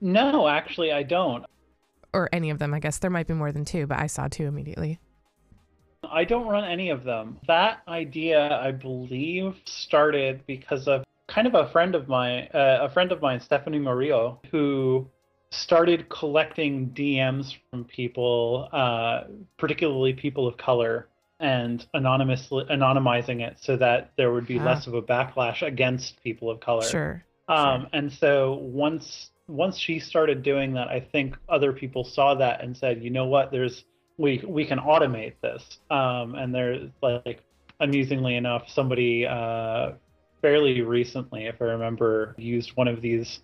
no, 0.00 0.46
actually, 0.48 0.92
I 0.92 1.02
don't. 1.02 1.44
Or 2.14 2.28
any 2.32 2.50
of 2.50 2.58
them? 2.58 2.72
I 2.74 2.80
guess 2.80 2.98
there 2.98 3.10
might 3.10 3.26
be 3.26 3.34
more 3.34 3.52
than 3.52 3.64
two, 3.64 3.86
but 3.86 3.98
I 3.98 4.06
saw 4.06 4.28
two 4.28 4.46
immediately. 4.46 4.98
I 6.10 6.24
don't 6.24 6.46
run 6.46 6.64
any 6.64 6.90
of 6.90 7.04
them. 7.04 7.38
That 7.48 7.80
idea, 7.88 8.56
I 8.58 8.70
believe, 8.70 9.56
started 9.64 10.42
because 10.46 10.88
of 10.88 11.04
kind 11.26 11.46
of 11.46 11.54
a 11.54 11.68
friend 11.70 11.94
of 11.94 12.08
mine, 12.08 12.48
uh, 12.54 12.78
a 12.82 12.88
friend 12.88 13.12
of 13.12 13.20
mine, 13.20 13.40
Stephanie 13.40 13.78
Morillo, 13.80 14.38
who 14.50 15.06
started 15.50 16.08
collecting 16.08 16.90
DMs 16.90 17.56
from 17.70 17.84
people, 17.84 18.68
uh, 18.72 19.24
particularly 19.58 20.12
people 20.12 20.46
of 20.46 20.56
color, 20.56 21.08
and 21.40 21.86
anonymously 21.94 22.64
anonymizing 22.64 23.40
it 23.46 23.56
so 23.60 23.76
that 23.76 24.10
there 24.16 24.32
would 24.32 24.46
be 24.46 24.58
Ah. 24.58 24.64
less 24.64 24.86
of 24.86 24.94
a 24.94 25.02
backlash 25.02 25.62
against 25.62 26.22
people 26.22 26.50
of 26.50 26.60
color. 26.60 26.82
Sure. 26.82 27.24
Um, 27.48 27.86
and 27.92 28.12
so 28.12 28.54
once 28.54 29.30
once 29.48 29.78
she 29.78 29.98
started 29.98 30.42
doing 30.42 30.74
that, 30.74 30.88
I 30.88 31.00
think 31.00 31.36
other 31.48 31.72
people 31.72 32.04
saw 32.04 32.34
that 32.34 32.62
and 32.62 32.76
said, 32.76 33.02
you 33.02 33.10
know 33.10 33.24
what, 33.24 33.50
there's 33.50 33.84
we 34.18 34.44
we 34.46 34.64
can 34.64 34.78
automate 34.78 35.34
this. 35.42 35.78
Um, 35.90 36.34
and 36.34 36.54
there's 36.54 36.90
like 37.00 37.42
amusingly 37.80 38.36
enough, 38.36 38.68
somebody 38.68 39.26
uh, 39.26 39.92
fairly 40.42 40.82
recently, 40.82 41.46
if 41.46 41.60
I 41.60 41.66
remember, 41.66 42.34
used 42.38 42.76
one 42.76 42.88
of 42.88 43.00
these 43.00 43.40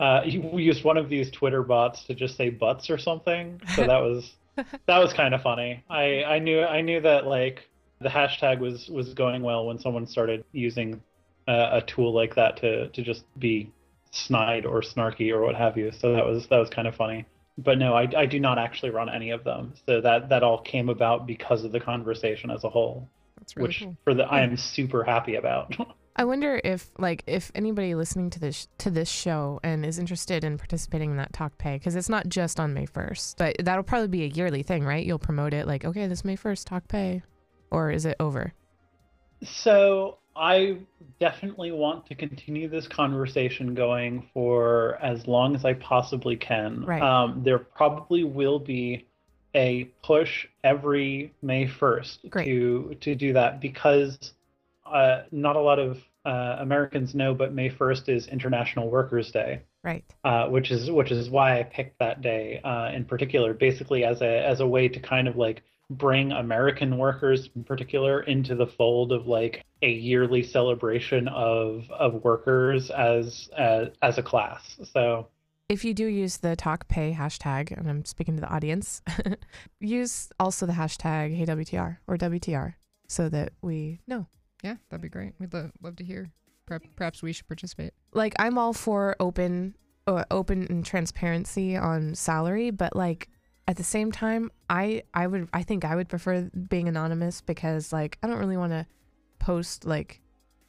uh, 0.00 0.22
used 0.24 0.84
one 0.84 0.96
of 0.96 1.08
these 1.08 1.30
Twitter 1.30 1.62
bots 1.62 2.04
to 2.04 2.14
just 2.14 2.36
say 2.36 2.50
butts 2.50 2.90
or 2.90 2.98
something. 2.98 3.60
So 3.74 3.86
that 3.86 4.00
was 4.00 4.32
that 4.56 4.98
was 4.98 5.12
kind 5.12 5.34
of 5.34 5.42
funny. 5.42 5.84
I 5.88 6.24
I 6.24 6.38
knew 6.40 6.62
I 6.62 6.80
knew 6.80 7.00
that 7.00 7.26
like 7.26 7.68
the 8.00 8.08
hashtag 8.08 8.58
was 8.58 8.88
was 8.88 9.14
going 9.14 9.42
well 9.42 9.66
when 9.66 9.78
someone 9.78 10.06
started 10.06 10.44
using 10.52 11.00
uh, 11.46 11.68
a 11.72 11.82
tool 11.82 12.12
like 12.12 12.34
that 12.34 12.56
to 12.58 12.88
to 12.88 13.02
just 13.02 13.24
be 13.38 13.70
snide 14.14 14.64
or 14.64 14.80
snarky 14.80 15.32
or 15.32 15.42
what 15.42 15.54
have 15.56 15.76
you. 15.76 15.90
So 15.92 16.12
that 16.12 16.24
was 16.24 16.46
that 16.48 16.58
was 16.58 16.70
kind 16.70 16.88
of 16.88 16.94
funny. 16.94 17.26
But 17.58 17.78
no, 17.78 17.94
I, 17.94 18.08
I 18.16 18.26
do 18.26 18.40
not 18.40 18.58
actually 18.58 18.90
run 18.90 19.08
any 19.08 19.30
of 19.30 19.44
them. 19.44 19.74
So 19.86 20.00
that 20.00 20.28
that 20.30 20.42
all 20.42 20.62
came 20.62 20.88
about 20.88 21.26
because 21.26 21.64
of 21.64 21.72
the 21.72 21.80
conversation 21.80 22.50
as 22.50 22.64
a 22.64 22.70
whole, 22.70 23.08
That's 23.38 23.56
really 23.56 23.68
which 23.68 23.80
cool. 23.80 23.96
for 24.04 24.14
the 24.14 24.24
I 24.24 24.40
am 24.40 24.56
super 24.56 25.04
happy 25.04 25.36
about. 25.36 25.76
I 26.16 26.24
wonder 26.24 26.60
if 26.62 26.90
like 26.96 27.24
if 27.26 27.50
anybody 27.56 27.94
listening 27.96 28.30
to 28.30 28.40
this 28.40 28.68
to 28.78 28.90
this 28.90 29.08
show 29.08 29.58
and 29.64 29.84
is 29.84 29.98
interested 29.98 30.44
in 30.44 30.58
participating 30.58 31.10
in 31.10 31.16
that 31.16 31.32
talk 31.32 31.58
pay 31.58 31.76
because 31.76 31.96
it's 31.96 32.08
not 32.08 32.28
just 32.28 32.60
on 32.60 32.72
May 32.72 32.86
1st, 32.86 33.34
but 33.36 33.56
that'll 33.64 33.82
probably 33.82 34.08
be 34.08 34.22
a 34.22 34.28
yearly 34.28 34.62
thing, 34.62 34.84
right? 34.84 35.04
You'll 35.04 35.18
promote 35.18 35.52
it 35.52 35.66
like, 35.66 35.84
okay, 35.84 36.06
this 36.06 36.24
May 36.24 36.36
1st 36.36 36.66
talk 36.66 36.86
pay, 36.86 37.22
or 37.72 37.90
is 37.90 38.04
it 38.06 38.16
over? 38.20 38.54
So 39.42 40.18
I 40.36 40.78
definitely 41.20 41.72
want 41.72 42.06
to 42.06 42.14
continue 42.14 42.68
this 42.68 42.88
conversation 42.88 43.74
going 43.74 44.28
for 44.34 44.98
as 45.02 45.26
long 45.26 45.54
as 45.54 45.64
I 45.64 45.74
possibly 45.74 46.36
can. 46.36 46.84
Right. 46.84 47.02
Um, 47.02 47.42
there 47.44 47.58
probably 47.58 48.24
will 48.24 48.58
be 48.58 49.06
a 49.54 49.84
push 50.02 50.46
every 50.64 51.32
May 51.42 51.66
1st 51.66 52.30
Great. 52.30 52.44
to 52.46 52.96
to 53.00 53.14
do 53.14 53.32
that 53.34 53.60
because 53.60 54.32
uh, 54.84 55.22
not 55.30 55.56
a 55.56 55.60
lot 55.60 55.78
of 55.78 55.98
uh, 56.24 56.56
Americans 56.58 57.14
know, 57.14 57.34
but 57.34 57.52
May 57.52 57.70
1st 57.70 58.08
is 58.08 58.26
International 58.26 58.90
Workers' 58.90 59.30
Day 59.30 59.60
Right. 59.84 60.02
uh, 60.24 60.48
which 60.48 60.70
is 60.70 60.90
which 60.90 61.12
is 61.12 61.28
why 61.28 61.60
I 61.60 61.62
picked 61.62 61.98
that 61.98 62.22
day 62.22 62.60
uh, 62.64 62.90
in 62.92 63.04
particular, 63.04 63.52
basically 63.52 64.04
as 64.04 64.22
a 64.22 64.44
as 64.44 64.60
a 64.60 64.66
way 64.66 64.88
to 64.88 64.98
kind 64.98 65.28
of 65.28 65.36
like 65.36 65.62
bring 65.96 66.32
American 66.32 66.98
workers 66.98 67.48
in 67.54 67.64
particular 67.64 68.22
into 68.22 68.54
the 68.54 68.66
fold 68.66 69.12
of 69.12 69.26
like 69.26 69.64
a 69.82 69.90
yearly 69.90 70.42
celebration 70.42 71.28
of 71.28 71.90
of 71.90 72.22
workers 72.24 72.90
as 72.90 73.48
as, 73.56 73.88
as 74.02 74.18
a 74.18 74.22
class. 74.22 74.76
So 74.92 75.28
If 75.68 75.84
you 75.84 75.94
do 75.94 76.06
use 76.06 76.38
the 76.38 76.56
talk 76.56 76.88
pay 76.88 77.12
hashtag, 77.12 77.76
and 77.76 77.88
I'm 77.88 78.04
speaking 78.04 78.36
to 78.36 78.40
the 78.40 78.52
audience, 78.52 79.02
use 79.80 80.30
also 80.38 80.66
the 80.66 80.72
hashtag 80.74 81.38
HeyWTR 81.38 81.98
or 82.06 82.16
WTR 82.16 82.74
so 83.08 83.28
that 83.28 83.52
we 83.62 84.00
know. 84.06 84.26
Yeah, 84.62 84.76
that'd 84.88 85.02
be 85.02 85.08
great. 85.08 85.34
We'd 85.38 85.52
lo- 85.52 85.70
love 85.82 85.96
to 85.96 86.04
hear. 86.04 86.30
Perhaps, 86.66 86.88
perhaps 86.96 87.22
we 87.22 87.32
should 87.32 87.46
participate. 87.46 87.92
like 88.14 88.34
I'm 88.38 88.56
all 88.56 88.72
for 88.72 89.16
open 89.20 89.74
uh, 90.06 90.24
open 90.30 90.66
and 90.68 90.84
transparency 90.84 91.76
on 91.76 92.14
salary, 92.14 92.70
but 92.70 92.94
like 92.96 93.28
at 93.66 93.76
the 93.76 93.84
same 93.84 94.12
time, 94.12 94.50
I 94.68 95.02
I 95.12 95.26
would 95.26 95.48
I 95.52 95.62
think 95.62 95.84
I 95.84 95.96
would 95.96 96.08
prefer 96.08 96.50
being 96.68 96.88
anonymous 96.88 97.40
because 97.40 97.92
like 97.92 98.18
I 98.22 98.26
don't 98.26 98.38
really 98.38 98.56
want 98.56 98.72
to 98.72 98.86
post 99.38 99.84
like 99.84 100.20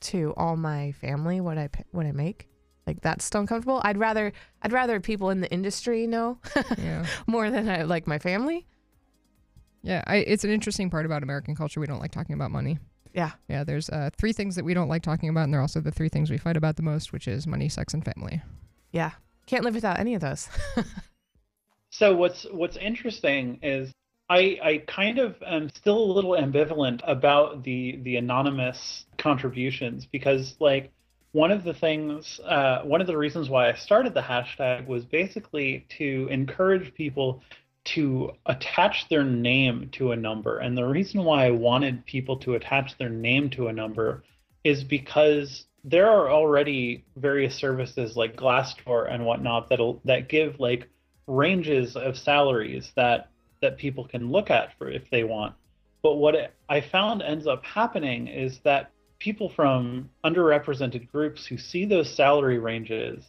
to 0.01 0.33
all 0.37 0.55
my 0.55 0.91
family 0.93 1.41
what 1.41 1.57
I 1.57 1.69
what 1.91 2.05
I 2.05 2.11
make. 2.11 2.47
Like 2.87 3.01
that's 3.01 3.25
still 3.25 3.41
uncomfortable. 3.41 3.81
I'd 3.83 3.97
rather 3.97 4.31
I'd 4.61 4.71
rather 4.71 4.99
people 4.99 5.29
in 5.29 5.41
the 5.41 5.51
industry 5.51 6.07
know 6.07 6.39
Yeah. 6.77 7.05
more 7.27 7.49
than 7.49 7.67
I 7.67 7.83
like 7.83 8.07
my 8.07 8.19
family. 8.19 8.65
Yeah, 9.81 10.03
I, 10.07 10.17
it's 10.17 10.43
an 10.43 10.49
interesting 10.49 10.89
part 10.89 11.05
about 11.05 11.21
American 11.21 11.55
culture. 11.55 11.79
We 11.79 11.85
don't 11.85 11.99
like 11.99 12.11
talking 12.11 12.33
about 12.33 12.49
money. 12.49 12.79
Yeah. 13.13 13.31
Yeah, 13.47 13.63
there's 13.63 13.87
uh, 13.89 14.09
three 14.17 14.33
things 14.33 14.55
that 14.55 14.65
we 14.65 14.73
don't 14.73 14.89
like 14.89 15.03
talking 15.03 15.29
about, 15.29 15.43
and 15.43 15.53
they're 15.53 15.61
also 15.61 15.79
the 15.79 15.91
three 15.91 16.09
things 16.09 16.31
we 16.31 16.37
fight 16.39 16.57
about 16.57 16.75
the 16.75 16.81
most, 16.81 17.13
which 17.13 17.27
is 17.27 17.45
money, 17.45 17.69
sex, 17.69 17.93
and 17.93 18.03
family. 18.03 18.41
Yeah. 18.91 19.11
Can't 19.45 19.63
live 19.63 19.75
without 19.75 19.99
any 19.99 20.15
of 20.15 20.21
those. 20.21 20.49
So 21.97 22.13
what's 22.13 22.45
what's 22.51 22.75
interesting 22.75 23.59
is 23.63 23.93
I 24.29 24.59
I 24.61 24.83
kind 24.85 25.17
of 25.17 25.41
am 25.41 25.69
still 25.69 25.97
a 25.97 26.11
little 26.11 26.31
ambivalent 26.31 26.99
about 27.05 27.63
the 27.63 27.99
the 28.03 28.17
anonymous 28.17 29.05
contributions 29.17 30.05
because 30.05 30.57
like 30.59 30.91
one 31.31 31.51
of 31.51 31.63
the 31.63 31.73
things 31.73 32.41
uh, 32.43 32.81
one 32.81 32.99
of 32.99 33.07
the 33.07 33.17
reasons 33.17 33.49
why 33.49 33.69
I 33.69 33.75
started 33.75 34.13
the 34.13 34.21
hashtag 34.21 34.87
was 34.87 35.05
basically 35.05 35.85
to 35.97 36.27
encourage 36.29 36.93
people 36.95 37.41
to 37.95 38.31
attach 38.45 39.07
their 39.09 39.23
name 39.23 39.89
to 39.93 40.11
a 40.11 40.17
number. 40.17 40.57
And 40.57 40.77
the 40.77 40.85
reason 40.85 41.23
why 41.23 41.45
I 41.45 41.51
wanted 41.51 42.05
people 42.05 42.37
to 42.39 42.55
attach 42.55 42.97
their 42.97 43.09
name 43.09 43.51
to 43.51 43.67
a 43.67 43.73
number 43.73 44.23
is 44.65 44.83
because 44.83 45.65
there 45.85 46.09
are 46.09 46.29
already 46.29 47.05
various 47.15 47.55
services 47.55 48.17
like 48.17 48.35
Glassdoor 48.35 49.09
and 49.09 49.25
whatnot 49.25 49.69
that'll 49.69 50.01
that 50.03 50.27
give 50.27 50.59
like 50.59 50.89
ranges 51.27 51.95
of 51.95 52.17
salaries 52.17 52.91
that 52.95 53.29
that 53.61 53.77
people 53.77 54.05
can 54.05 54.31
look 54.31 54.49
at 54.51 54.77
for 54.77 54.89
if 54.89 55.09
they 55.09 55.23
want. 55.23 55.55
But 56.03 56.15
what 56.15 56.35
it, 56.35 56.53
I 56.69 56.81
found 56.81 57.23
ends 57.23 57.47
up 57.47 57.63
happening 57.65 58.27
is 58.27 58.59
that 58.59 58.91
people 59.17 59.49
from 59.49 60.09
underrepresented 60.23 61.09
groups 61.11 61.45
who 61.45 61.57
see 61.57 61.85
those 61.85 62.13
salary 62.13 62.59
ranges 62.59 63.23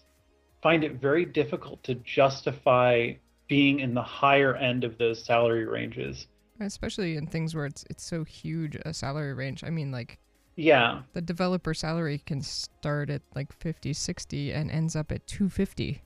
find 0.63 0.85
it 0.85 1.01
very 1.01 1.25
difficult 1.25 1.83
to 1.85 1.95
justify 1.95 3.13
being 3.49 3.81
in 3.81 3.95
the 3.95 4.03
higher 4.03 4.57
end 4.57 4.85
of 4.85 4.99
those 4.99 5.25
salary 5.25 5.65
ranges. 5.65 6.27
Especially 6.61 7.17
in 7.17 7.27
things 7.27 7.55
where 7.55 7.67
it's 7.67 7.85
it's 7.89 8.05
so 8.05 8.25
huge 8.25 8.77
a 8.85 8.93
salary 8.93 9.33
range. 9.33 9.63
I 9.63 9.71
mean, 9.71 9.91
like 9.93 10.19
Yeah, 10.57 11.03
the 11.13 11.21
developer 11.21 11.73
salary 11.73 12.19
can 12.27 12.43
start 12.43 13.11
at 13.11 13.23
like 13.35 13.53
50, 13.53 13.93
60 13.93 14.53
and 14.53 14.71
ends 14.71 14.97
up 14.97 15.13
at 15.13 15.27
250. 15.27 16.03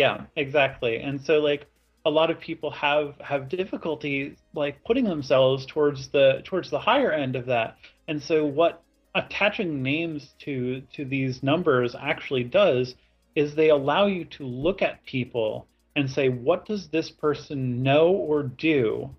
Yeah, 0.00 0.22
exactly. 0.34 0.96
And 1.02 1.20
so 1.20 1.40
like 1.40 1.66
a 2.06 2.10
lot 2.10 2.30
of 2.30 2.40
people 2.40 2.70
have 2.70 3.16
have 3.20 3.50
difficulty 3.50 4.34
like 4.54 4.82
putting 4.82 5.04
themselves 5.04 5.66
towards 5.66 6.08
the 6.08 6.40
towards 6.46 6.70
the 6.70 6.78
higher 6.78 7.12
end 7.12 7.36
of 7.36 7.44
that. 7.46 7.76
And 8.08 8.22
so 8.22 8.46
what 8.46 8.82
attaching 9.14 9.82
names 9.82 10.34
to 10.38 10.80
to 10.94 11.04
these 11.04 11.42
numbers 11.42 11.94
actually 11.94 12.44
does 12.44 12.94
is 13.34 13.54
they 13.54 13.68
allow 13.68 14.06
you 14.06 14.24
to 14.36 14.46
look 14.46 14.80
at 14.80 15.04
people 15.04 15.66
and 15.94 16.08
say 16.08 16.30
what 16.30 16.64
does 16.64 16.88
this 16.88 17.10
person 17.10 17.82
know 17.82 18.08
or 18.08 18.42
do 18.42 19.10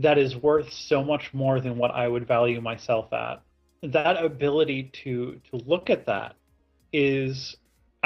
that 0.00 0.18
is 0.18 0.34
worth 0.34 0.72
so 0.72 1.04
much 1.04 1.32
more 1.32 1.60
than 1.60 1.78
what 1.78 1.92
I 1.92 2.08
would 2.08 2.26
value 2.26 2.60
myself 2.60 3.12
at. 3.12 3.40
That 3.84 4.24
ability 4.24 4.90
to 5.04 5.40
to 5.52 5.56
look 5.64 5.90
at 5.90 6.06
that 6.06 6.34
is 6.92 7.56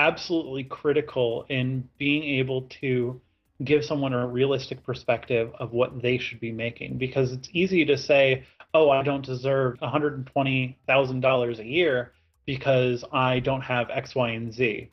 absolutely 0.03 0.65
critical 0.65 1.47
in 1.49 1.89
being 1.99 2.25
able 2.41 2.63
to 2.81 3.21
give 3.63 3.85
someone 3.85 4.13
a 4.13 4.27
realistic 4.27 4.85
perspective 4.85 5.53
of 5.61 5.73
what 5.73 6.03
they 6.03 6.19
should 6.19 6.41
be 6.41 6.51
making. 6.51 6.99
Because 6.99 7.33
it's 7.33 7.49
easy 7.53 7.85
to 7.85 7.97
say 7.97 8.45
oh 8.75 8.91
i 8.91 9.03
don't 9.03 9.25
deserve 9.25 9.79
$120000 9.81 11.59
a 11.59 11.65
year 11.65 12.13
because 12.47 13.05
i 13.13 13.39
don't 13.39 13.61
have 13.61 13.91
x 13.91 14.15
y 14.15 14.31
and 14.31 14.53
z. 14.53 14.91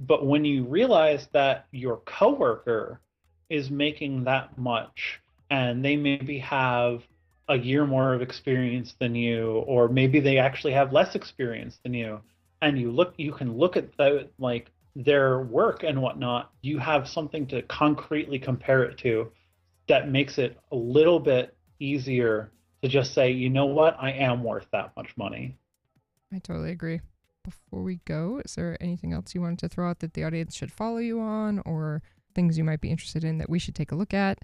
But 0.00 0.26
when 0.26 0.44
you 0.44 0.64
realize 0.64 1.28
that 1.32 1.66
your 1.72 1.98
coworker 1.98 3.00
is 3.48 3.70
making 3.70 4.24
that 4.24 4.58
much 4.58 5.20
and 5.50 5.84
they 5.84 5.96
maybe 5.96 6.38
have 6.40 7.02
a 7.48 7.56
year 7.56 7.86
more 7.86 8.12
of 8.14 8.20
experience 8.20 8.94
than 9.00 9.14
you 9.14 9.64
or 9.66 9.88
maybe 9.88 10.20
they 10.20 10.38
actually 10.38 10.74
have 10.74 10.92
less 10.92 11.14
experience 11.14 11.78
than 11.82 11.94
you 11.94 12.20
and 12.62 12.78
you 12.78 12.90
look 12.90 13.14
you 13.16 13.32
can 13.32 13.56
look 13.56 13.76
at 13.76 13.96
the 13.96 14.28
like 14.38 14.70
their 14.96 15.40
work 15.42 15.84
and 15.84 16.00
whatnot 16.00 16.50
you 16.62 16.78
have 16.78 17.08
something 17.08 17.46
to 17.46 17.62
concretely 17.62 18.38
compare 18.38 18.82
it 18.82 18.98
to 18.98 19.30
that 19.88 20.10
makes 20.10 20.38
it 20.38 20.58
a 20.72 20.76
little 20.76 21.20
bit 21.20 21.56
easier 21.78 22.50
to 22.82 22.88
just 22.88 23.14
say 23.14 23.30
you 23.30 23.48
know 23.48 23.66
what 23.66 23.96
i 24.00 24.10
am 24.10 24.42
worth 24.42 24.66
that 24.72 24.92
much 24.96 25.16
money 25.16 25.56
I 26.30 26.40
totally 26.40 26.70
agree. 26.72 27.00
Before 27.42 27.82
we 27.82 28.00
go, 28.04 28.42
is 28.44 28.54
there 28.54 28.76
anything 28.82 29.14
else 29.14 29.34
you 29.34 29.40
wanted 29.40 29.60
to 29.60 29.68
throw 29.70 29.88
out 29.88 30.00
that 30.00 30.12
the 30.12 30.24
audience 30.24 30.54
should 30.54 30.70
follow 30.70 30.98
you 30.98 31.20
on 31.20 31.60
or 31.60 32.02
things 32.34 32.58
you 32.58 32.64
might 32.64 32.82
be 32.82 32.90
interested 32.90 33.24
in 33.24 33.38
that 33.38 33.48
we 33.48 33.58
should 33.58 33.74
take 33.74 33.92
a 33.92 33.94
look 33.94 34.12
at? 34.12 34.38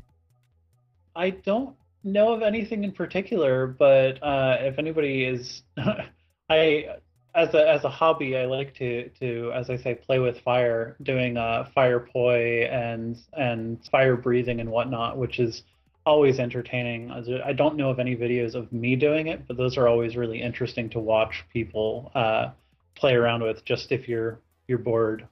i 1.16 1.31
don't 1.31 1.77
know 2.03 2.33
of 2.33 2.42
anything 2.42 2.85
in 2.85 2.92
particular 2.92 3.66
but 3.66 4.22
uh, 4.22 4.57
if 4.61 4.79
anybody 4.79 5.24
is 5.24 5.62
i 6.50 6.87
as 7.34 7.52
a 7.54 7.68
as 7.68 7.84
a 7.84 7.90
hobby, 7.90 8.36
I 8.36 8.46
like 8.46 8.74
to 8.76 9.08
to 9.20 9.52
as 9.54 9.68
I 9.68 9.76
say 9.76 9.94
play 9.94 10.18
with 10.18 10.40
fire, 10.40 10.96
doing 11.02 11.36
uh, 11.36 11.68
fire 11.74 12.00
poi 12.00 12.64
and 12.70 13.16
and 13.32 13.84
fire 13.90 14.16
breathing 14.16 14.60
and 14.60 14.70
whatnot, 14.70 15.18
which 15.18 15.40
is 15.40 15.62
always 16.06 16.38
entertaining. 16.38 17.10
I 17.44 17.52
don't 17.52 17.76
know 17.76 17.90
of 17.90 17.98
any 17.98 18.14
videos 18.14 18.54
of 18.54 18.72
me 18.72 18.94
doing 18.94 19.26
it, 19.28 19.46
but 19.48 19.56
those 19.56 19.76
are 19.76 19.88
always 19.88 20.16
really 20.16 20.40
interesting 20.40 20.90
to 20.90 21.00
watch 21.00 21.44
people 21.52 22.12
uh, 22.14 22.50
play 22.94 23.14
around 23.14 23.42
with. 23.42 23.64
Just 23.64 23.90
if 23.90 24.08
you're 24.08 24.38
you're 24.68 24.78
bored. 24.78 25.26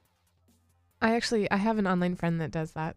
I 1.00 1.14
actually 1.14 1.50
I 1.50 1.56
have 1.56 1.78
an 1.78 1.86
online 1.86 2.16
friend 2.16 2.40
that 2.40 2.50
does 2.50 2.72
that. 2.72 2.96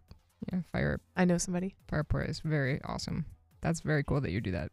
Yeah, 0.51 0.59
fire 0.71 0.99
I 1.15 1.25
know 1.25 1.37
somebody. 1.37 1.75
fire 1.87 2.03
poi 2.03 2.21
is 2.21 2.39
very 2.39 2.81
awesome. 2.83 3.25
That's 3.61 3.81
very 3.81 4.03
cool 4.03 4.21
that 4.21 4.31
you 4.31 4.41
do 4.41 4.51
that. 4.51 4.71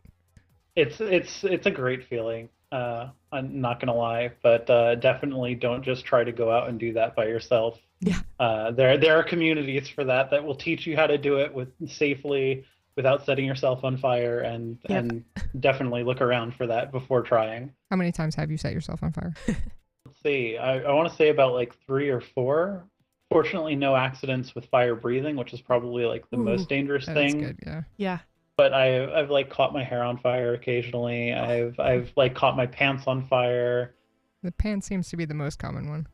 It's 0.74 1.00
it's 1.00 1.44
it's 1.44 1.66
a 1.66 1.70
great 1.70 2.08
feeling. 2.08 2.48
Uh, 2.72 3.10
I'm 3.30 3.60
not 3.60 3.80
gonna 3.80 3.94
lie, 3.94 4.32
but 4.42 4.68
uh, 4.70 4.94
definitely 4.96 5.54
don't 5.54 5.82
just 5.82 6.04
try 6.04 6.24
to 6.24 6.32
go 6.32 6.50
out 6.50 6.68
and 6.68 6.80
do 6.80 6.94
that 6.94 7.14
by 7.14 7.26
yourself. 7.26 7.78
Yeah. 8.00 8.20
Uh, 8.40 8.70
there 8.72 8.96
there 8.98 9.16
are 9.18 9.22
communities 9.22 9.88
for 9.88 10.04
that 10.04 10.30
that 10.30 10.42
will 10.44 10.54
teach 10.56 10.86
you 10.86 10.96
how 10.96 11.06
to 11.06 11.18
do 11.18 11.36
it 11.38 11.52
with 11.54 11.68
safely 11.86 12.64
without 12.96 13.24
setting 13.24 13.44
yourself 13.44 13.84
on 13.84 13.96
fire, 13.98 14.40
and 14.40 14.78
Yep. 14.88 14.98
and 15.04 15.24
definitely 15.60 16.02
look 16.02 16.20
around 16.20 16.54
for 16.54 16.66
that 16.66 16.92
before 16.92 17.22
trying. 17.22 17.72
How 17.90 17.96
many 17.96 18.10
times 18.12 18.34
have 18.36 18.50
you 18.50 18.56
set 18.56 18.72
yourself 18.72 19.02
on 19.02 19.12
fire? 19.12 19.34
Let's 19.48 20.20
see. 20.22 20.56
I, 20.56 20.80
I 20.80 20.92
want 20.92 21.08
to 21.10 21.14
say 21.16 21.28
about 21.28 21.52
like 21.54 21.74
three 21.86 22.08
or 22.08 22.20
four. 22.20 22.84
Fortunately, 23.30 23.76
no 23.76 23.96
accidents 23.96 24.54
with 24.54 24.66
fire 24.66 24.94
breathing, 24.94 25.36
which 25.36 25.54
is 25.54 25.60
probably 25.60 26.04
like 26.04 26.28
the 26.30 26.36
Ooh, 26.36 26.44
most 26.44 26.68
dangerous 26.68 27.06
That's 27.06 27.16
thing. 27.18 27.40
good. 27.40 27.58
Yeah. 27.66 27.82
Yeah. 27.96 28.18
But 28.62 28.72
I, 28.72 29.18
I've 29.18 29.28
like 29.30 29.50
caught 29.50 29.72
my 29.72 29.82
hair 29.82 30.04
on 30.04 30.18
fire 30.18 30.54
occasionally. 30.54 31.32
I've 31.32 31.80
I've 31.80 32.12
like 32.14 32.36
caught 32.36 32.56
my 32.56 32.66
pants 32.66 33.08
on 33.08 33.26
fire. 33.26 33.96
The 34.44 34.52
pants 34.52 34.86
seems 34.86 35.08
to 35.08 35.16
be 35.16 35.24
the 35.24 35.34
most 35.34 35.58
common 35.58 35.88
one. 35.88 36.06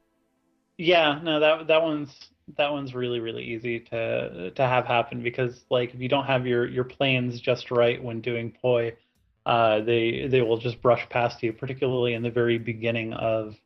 Yeah, 0.79 1.21
no, 1.23 1.41
that 1.41 1.67
that 1.67 1.83
one's 1.83 2.31
that 2.57 2.73
one's 2.73 2.95
really 2.95 3.21
really 3.21 3.45
easy 3.45 3.81
to 3.81 4.51
to 4.53 4.63
have 4.63 4.87
happen 4.87 5.23
because 5.23 5.63
like 5.69 5.93
if 5.93 6.01
you 6.01 6.09
don't 6.09 6.25
have 6.25 6.47
your 6.47 6.67
your 6.67 6.85
planes 6.85 7.39
just 7.39 7.71
right 7.71 8.03
when 8.03 8.23
doing 8.23 8.57
poi, 8.63 8.97
uh, 9.45 9.81
they 9.81 10.27
they 10.31 10.41
will 10.41 10.57
just 10.57 10.81
brush 10.81 11.07
past 11.11 11.43
you, 11.43 11.53
particularly 11.53 12.15
in 12.15 12.23
the 12.23 12.31
very 12.31 12.57
beginning 12.57 13.13
of 13.13 13.57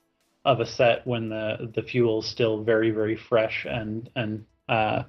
of 0.45 0.59
a 0.59 0.67
set 0.67 1.07
when 1.07 1.29
the 1.29 1.71
the 1.73 1.83
fuel's 1.85 2.29
still 2.29 2.65
very 2.65 2.91
very 2.91 3.15
fresh 3.15 3.65
and 3.65 4.11
and 4.17 4.45
uh, 4.69 5.05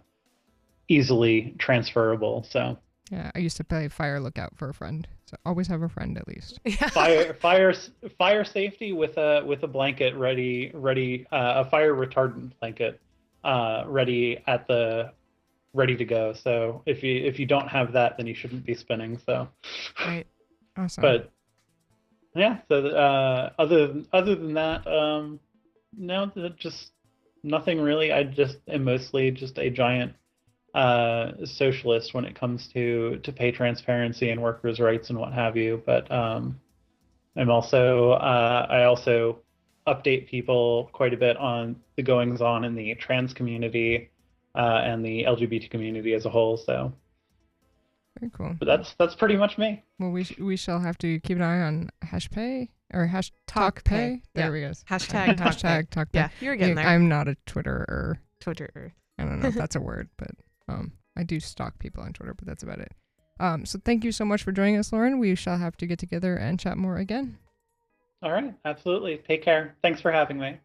easily 0.88 1.56
transferable. 1.58 2.46
So. 2.52 2.78
Yeah, 3.12 3.32
I 3.36 3.40
used 3.40 3.58
to 3.58 3.64
play 3.64 3.88
fire 3.90 4.20
lookout 4.20 4.58
for 4.58 4.70
a 4.70 4.74
friend. 4.74 5.08
So 5.26 5.38
always 5.46 5.68
have 5.68 5.82
a 5.82 5.90
friend 5.90 6.18
at 6.18 6.28
least. 6.28 6.60
Yeah. 6.66 6.90
fire 6.90 7.34
fire 7.34 7.74
fire 8.18 8.44
safety 8.44 8.94
with 8.94 9.18
a 9.18 9.44
with 9.46 9.64
a 9.64 9.68
blanket 9.68 10.16
ready 10.16 10.72
ready 10.74 11.28
uh, 11.32 11.64
a 11.66 11.70
fire 11.70 11.94
retardant 11.94 12.52
blanket 12.60 13.00
uh, 13.44 13.84
ready 13.88 14.42
at 14.48 14.68
the 14.68 15.12
ready 15.74 15.96
to 15.96 16.06
go 16.06 16.34
so 16.34 16.82
if 16.86 17.04
you 17.04 17.16
if 17.24 17.40
you 17.40 17.46
don't 17.46 17.68
have 17.68 17.92
that 17.94 18.16
then 18.18 18.28
you 18.28 18.36
shouldn't 18.36 18.64
be 18.66 18.76
spinning 18.76 19.20
so 19.26 19.48
Right. 20.06 20.28
Awesome. 20.78 21.02
but 21.02 21.32
yeah 22.36 22.60
so 22.68 22.88
uh, 22.88 23.52
other 23.58 24.02
other 24.14 24.36
than 24.36 24.54
that 24.54 24.86
um 24.88 25.40
no 25.98 26.32
just 26.58 26.92
nothing 27.44 27.80
really 27.82 28.12
i 28.12 28.24
just 28.24 28.58
am 28.68 28.84
mostly 28.84 29.32
just 29.32 29.58
a 29.58 29.70
giant 29.70 30.14
uh, 30.74 31.32
socialist 31.46 32.14
when 32.14 32.26
it 32.26 32.36
comes 32.36 32.68
to 32.70 33.20
to 33.24 33.32
pay 33.32 33.52
transparency 33.52 34.30
and 34.32 34.42
workers' 34.42 34.80
rights 34.80 35.10
and 35.10 35.20
what 35.20 35.34
have 35.34 35.56
you. 35.56 35.82
But 35.86 36.12
um, 36.12 36.60
I'm 37.36 37.50
also 37.50 38.12
uh, 38.12 38.68
I 38.70 38.84
also 38.84 39.40
update 39.88 40.28
people 40.28 40.90
quite 40.94 41.14
a 41.14 41.18
bit 41.18 41.36
on 41.38 41.76
the 41.98 42.04
goings 42.04 42.42
on 42.42 42.64
in 42.64 42.74
the 42.76 42.96
trans 42.96 43.34
community 43.34 44.10
uh, 44.56 44.82
and 44.84 45.04
the 45.06 45.24
LGBT 45.26 45.70
community 45.70 46.14
as 46.14 46.26
a 46.26 46.30
whole. 46.30 46.58
So, 46.58 46.94
Very 48.20 48.32
cool. 48.32 48.56
but 48.60 48.66
that's 48.66 48.94
that's 48.98 49.16
pretty 49.16 49.36
much 49.36 49.58
me. 49.58 49.84
Well, 50.00 50.12
we 50.12 50.24
sh- 50.24 50.40
we 50.40 50.56
shall 50.56 50.80
have 50.80 50.98
to 51.00 51.20
keep 51.20 51.38
an 51.38 51.44
eye 51.44 51.62
on 51.62 51.90
HashPay 52.06 52.70
or 52.94 53.08
hash 53.08 53.32
Talk 53.48 53.84
TalkPay. 53.84 53.90
Pay. 53.90 54.22
There 54.36 54.46
Yeah. 54.46 54.52
we 54.52 54.62
go. 54.62 54.72
Hashtag 54.90 55.36
TalkPay. 55.38 55.38
hashtag 55.38 55.90
TalkPay. 55.90 56.08
Yeah, 56.14 56.30
you're 56.40 56.56
getting 56.56 56.76
there. 56.76 56.88
I'm 56.88 57.08
not 57.10 57.28
a 57.28 57.36
Twitterer. 57.46 58.18
Twitter. 58.40 58.94
I 59.20 59.24
don't 59.26 59.40
know 59.42 59.48
if 59.50 59.56
that's 59.56 59.76
a 59.76 59.82
word, 59.82 60.10
but 60.18 60.32
um, 60.68 60.94
I 61.18 61.24
do 61.24 61.40
stalk 61.40 61.80
people 61.80 62.04
on 62.04 62.14
Twitter, 62.14 62.34
but 62.34 62.48
that's 62.48 62.64
about 62.64 62.80
it. 62.80 62.92
Um, 63.40 63.66
so 63.66 63.80
thank 63.84 64.04
you 64.04 64.12
so 64.12 64.26
much 64.26 64.44
for 64.44 64.52
joining 64.52 64.78
us, 64.78 64.94
Lauren. 64.94 65.20
We 65.20 65.36
shall 65.36 65.58
have 65.58 65.76
to 65.78 65.88
get 65.88 66.00
together 66.00 66.36
and 66.36 66.60
chat 66.60 66.78
more 66.78 66.98
again. 66.98 67.38
All 68.22 68.32
right, 68.32 68.54
absolutely. 68.64 69.18
Take 69.28 69.44
care. 69.44 69.76
Thanks 69.82 70.00
for 70.00 70.12
having 70.12 70.40
me. 70.40 70.58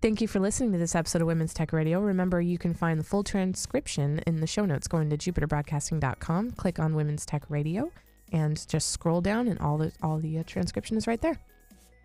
Thank 0.00 0.20
you 0.20 0.28
for 0.28 0.38
listening 0.38 0.72
to 0.72 0.78
this 0.78 0.94
episode 0.94 1.22
of 1.22 1.26
Women's 1.26 1.52
Tech 1.52 1.72
Radio. 1.72 2.00
Remember, 2.00 2.40
you 2.40 2.56
can 2.56 2.72
find 2.72 3.00
the 3.00 3.04
full 3.04 3.24
transcription 3.24 4.20
in 4.26 4.40
the 4.40 4.46
show 4.46 4.64
notes 4.64 4.86
going 4.86 5.10
to 5.10 5.16
jupiterbroadcasting.com. 5.16 6.52
Click 6.52 6.78
on 6.78 6.94
Women's 6.94 7.26
Tech 7.26 7.44
Radio 7.48 7.90
and 8.32 8.66
just 8.68 8.90
scroll 8.92 9.20
down, 9.20 9.48
and 9.48 9.58
all 9.58 9.76
the 9.78 9.92
all 10.02 10.18
the 10.18 10.38
uh, 10.38 10.44
transcription 10.46 10.96
is 10.96 11.06
right 11.06 11.20
there. 11.20 11.40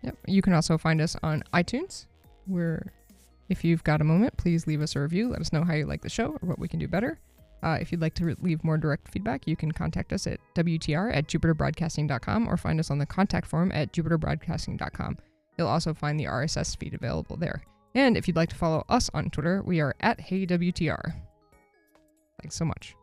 Yep. 0.04 0.16
You 0.26 0.42
can 0.42 0.52
also 0.52 0.76
find 0.78 1.00
us 1.00 1.16
on 1.22 1.42
iTunes, 1.52 2.06
where 2.46 2.92
if 3.48 3.64
you've 3.64 3.84
got 3.84 4.00
a 4.00 4.04
moment, 4.04 4.36
please 4.36 4.66
leave 4.66 4.82
us 4.82 4.96
a 4.96 5.00
review. 5.00 5.28
Let 5.28 5.40
us 5.40 5.52
know 5.52 5.64
how 5.64 5.74
you 5.74 5.86
like 5.86 6.02
the 6.02 6.08
show 6.08 6.32
or 6.42 6.48
what 6.48 6.58
we 6.58 6.68
can 6.68 6.78
do 6.78 6.88
better. 6.88 7.18
Uh, 7.62 7.78
if 7.80 7.90
you'd 7.90 8.00
like 8.02 8.14
to 8.14 8.26
re- 8.26 8.36
leave 8.40 8.62
more 8.62 8.76
direct 8.76 9.08
feedback, 9.08 9.48
you 9.48 9.56
can 9.56 9.72
contact 9.72 10.12
us 10.12 10.26
at 10.26 10.38
WTR 10.54 11.14
at 11.14 11.26
jupiterbroadcasting.com 11.26 12.46
or 12.46 12.58
find 12.58 12.78
us 12.78 12.90
on 12.90 12.98
the 12.98 13.06
contact 13.06 13.46
form 13.46 13.72
at 13.72 13.92
jupiterbroadcasting.com. 13.92 15.16
You'll 15.56 15.68
also 15.68 15.94
find 15.94 16.20
the 16.20 16.24
RSS 16.24 16.76
feed 16.78 16.92
available 16.92 17.36
there. 17.36 17.62
And 17.94 18.16
if 18.16 18.28
you'd 18.28 18.36
like 18.36 18.50
to 18.50 18.56
follow 18.56 18.84
us 18.88 19.08
on 19.14 19.30
Twitter, 19.30 19.62
we 19.62 19.80
are 19.80 19.94
at 20.00 20.18
HeyWTR. 20.18 21.14
Thanks 22.42 22.56
so 22.56 22.64
much. 22.66 22.94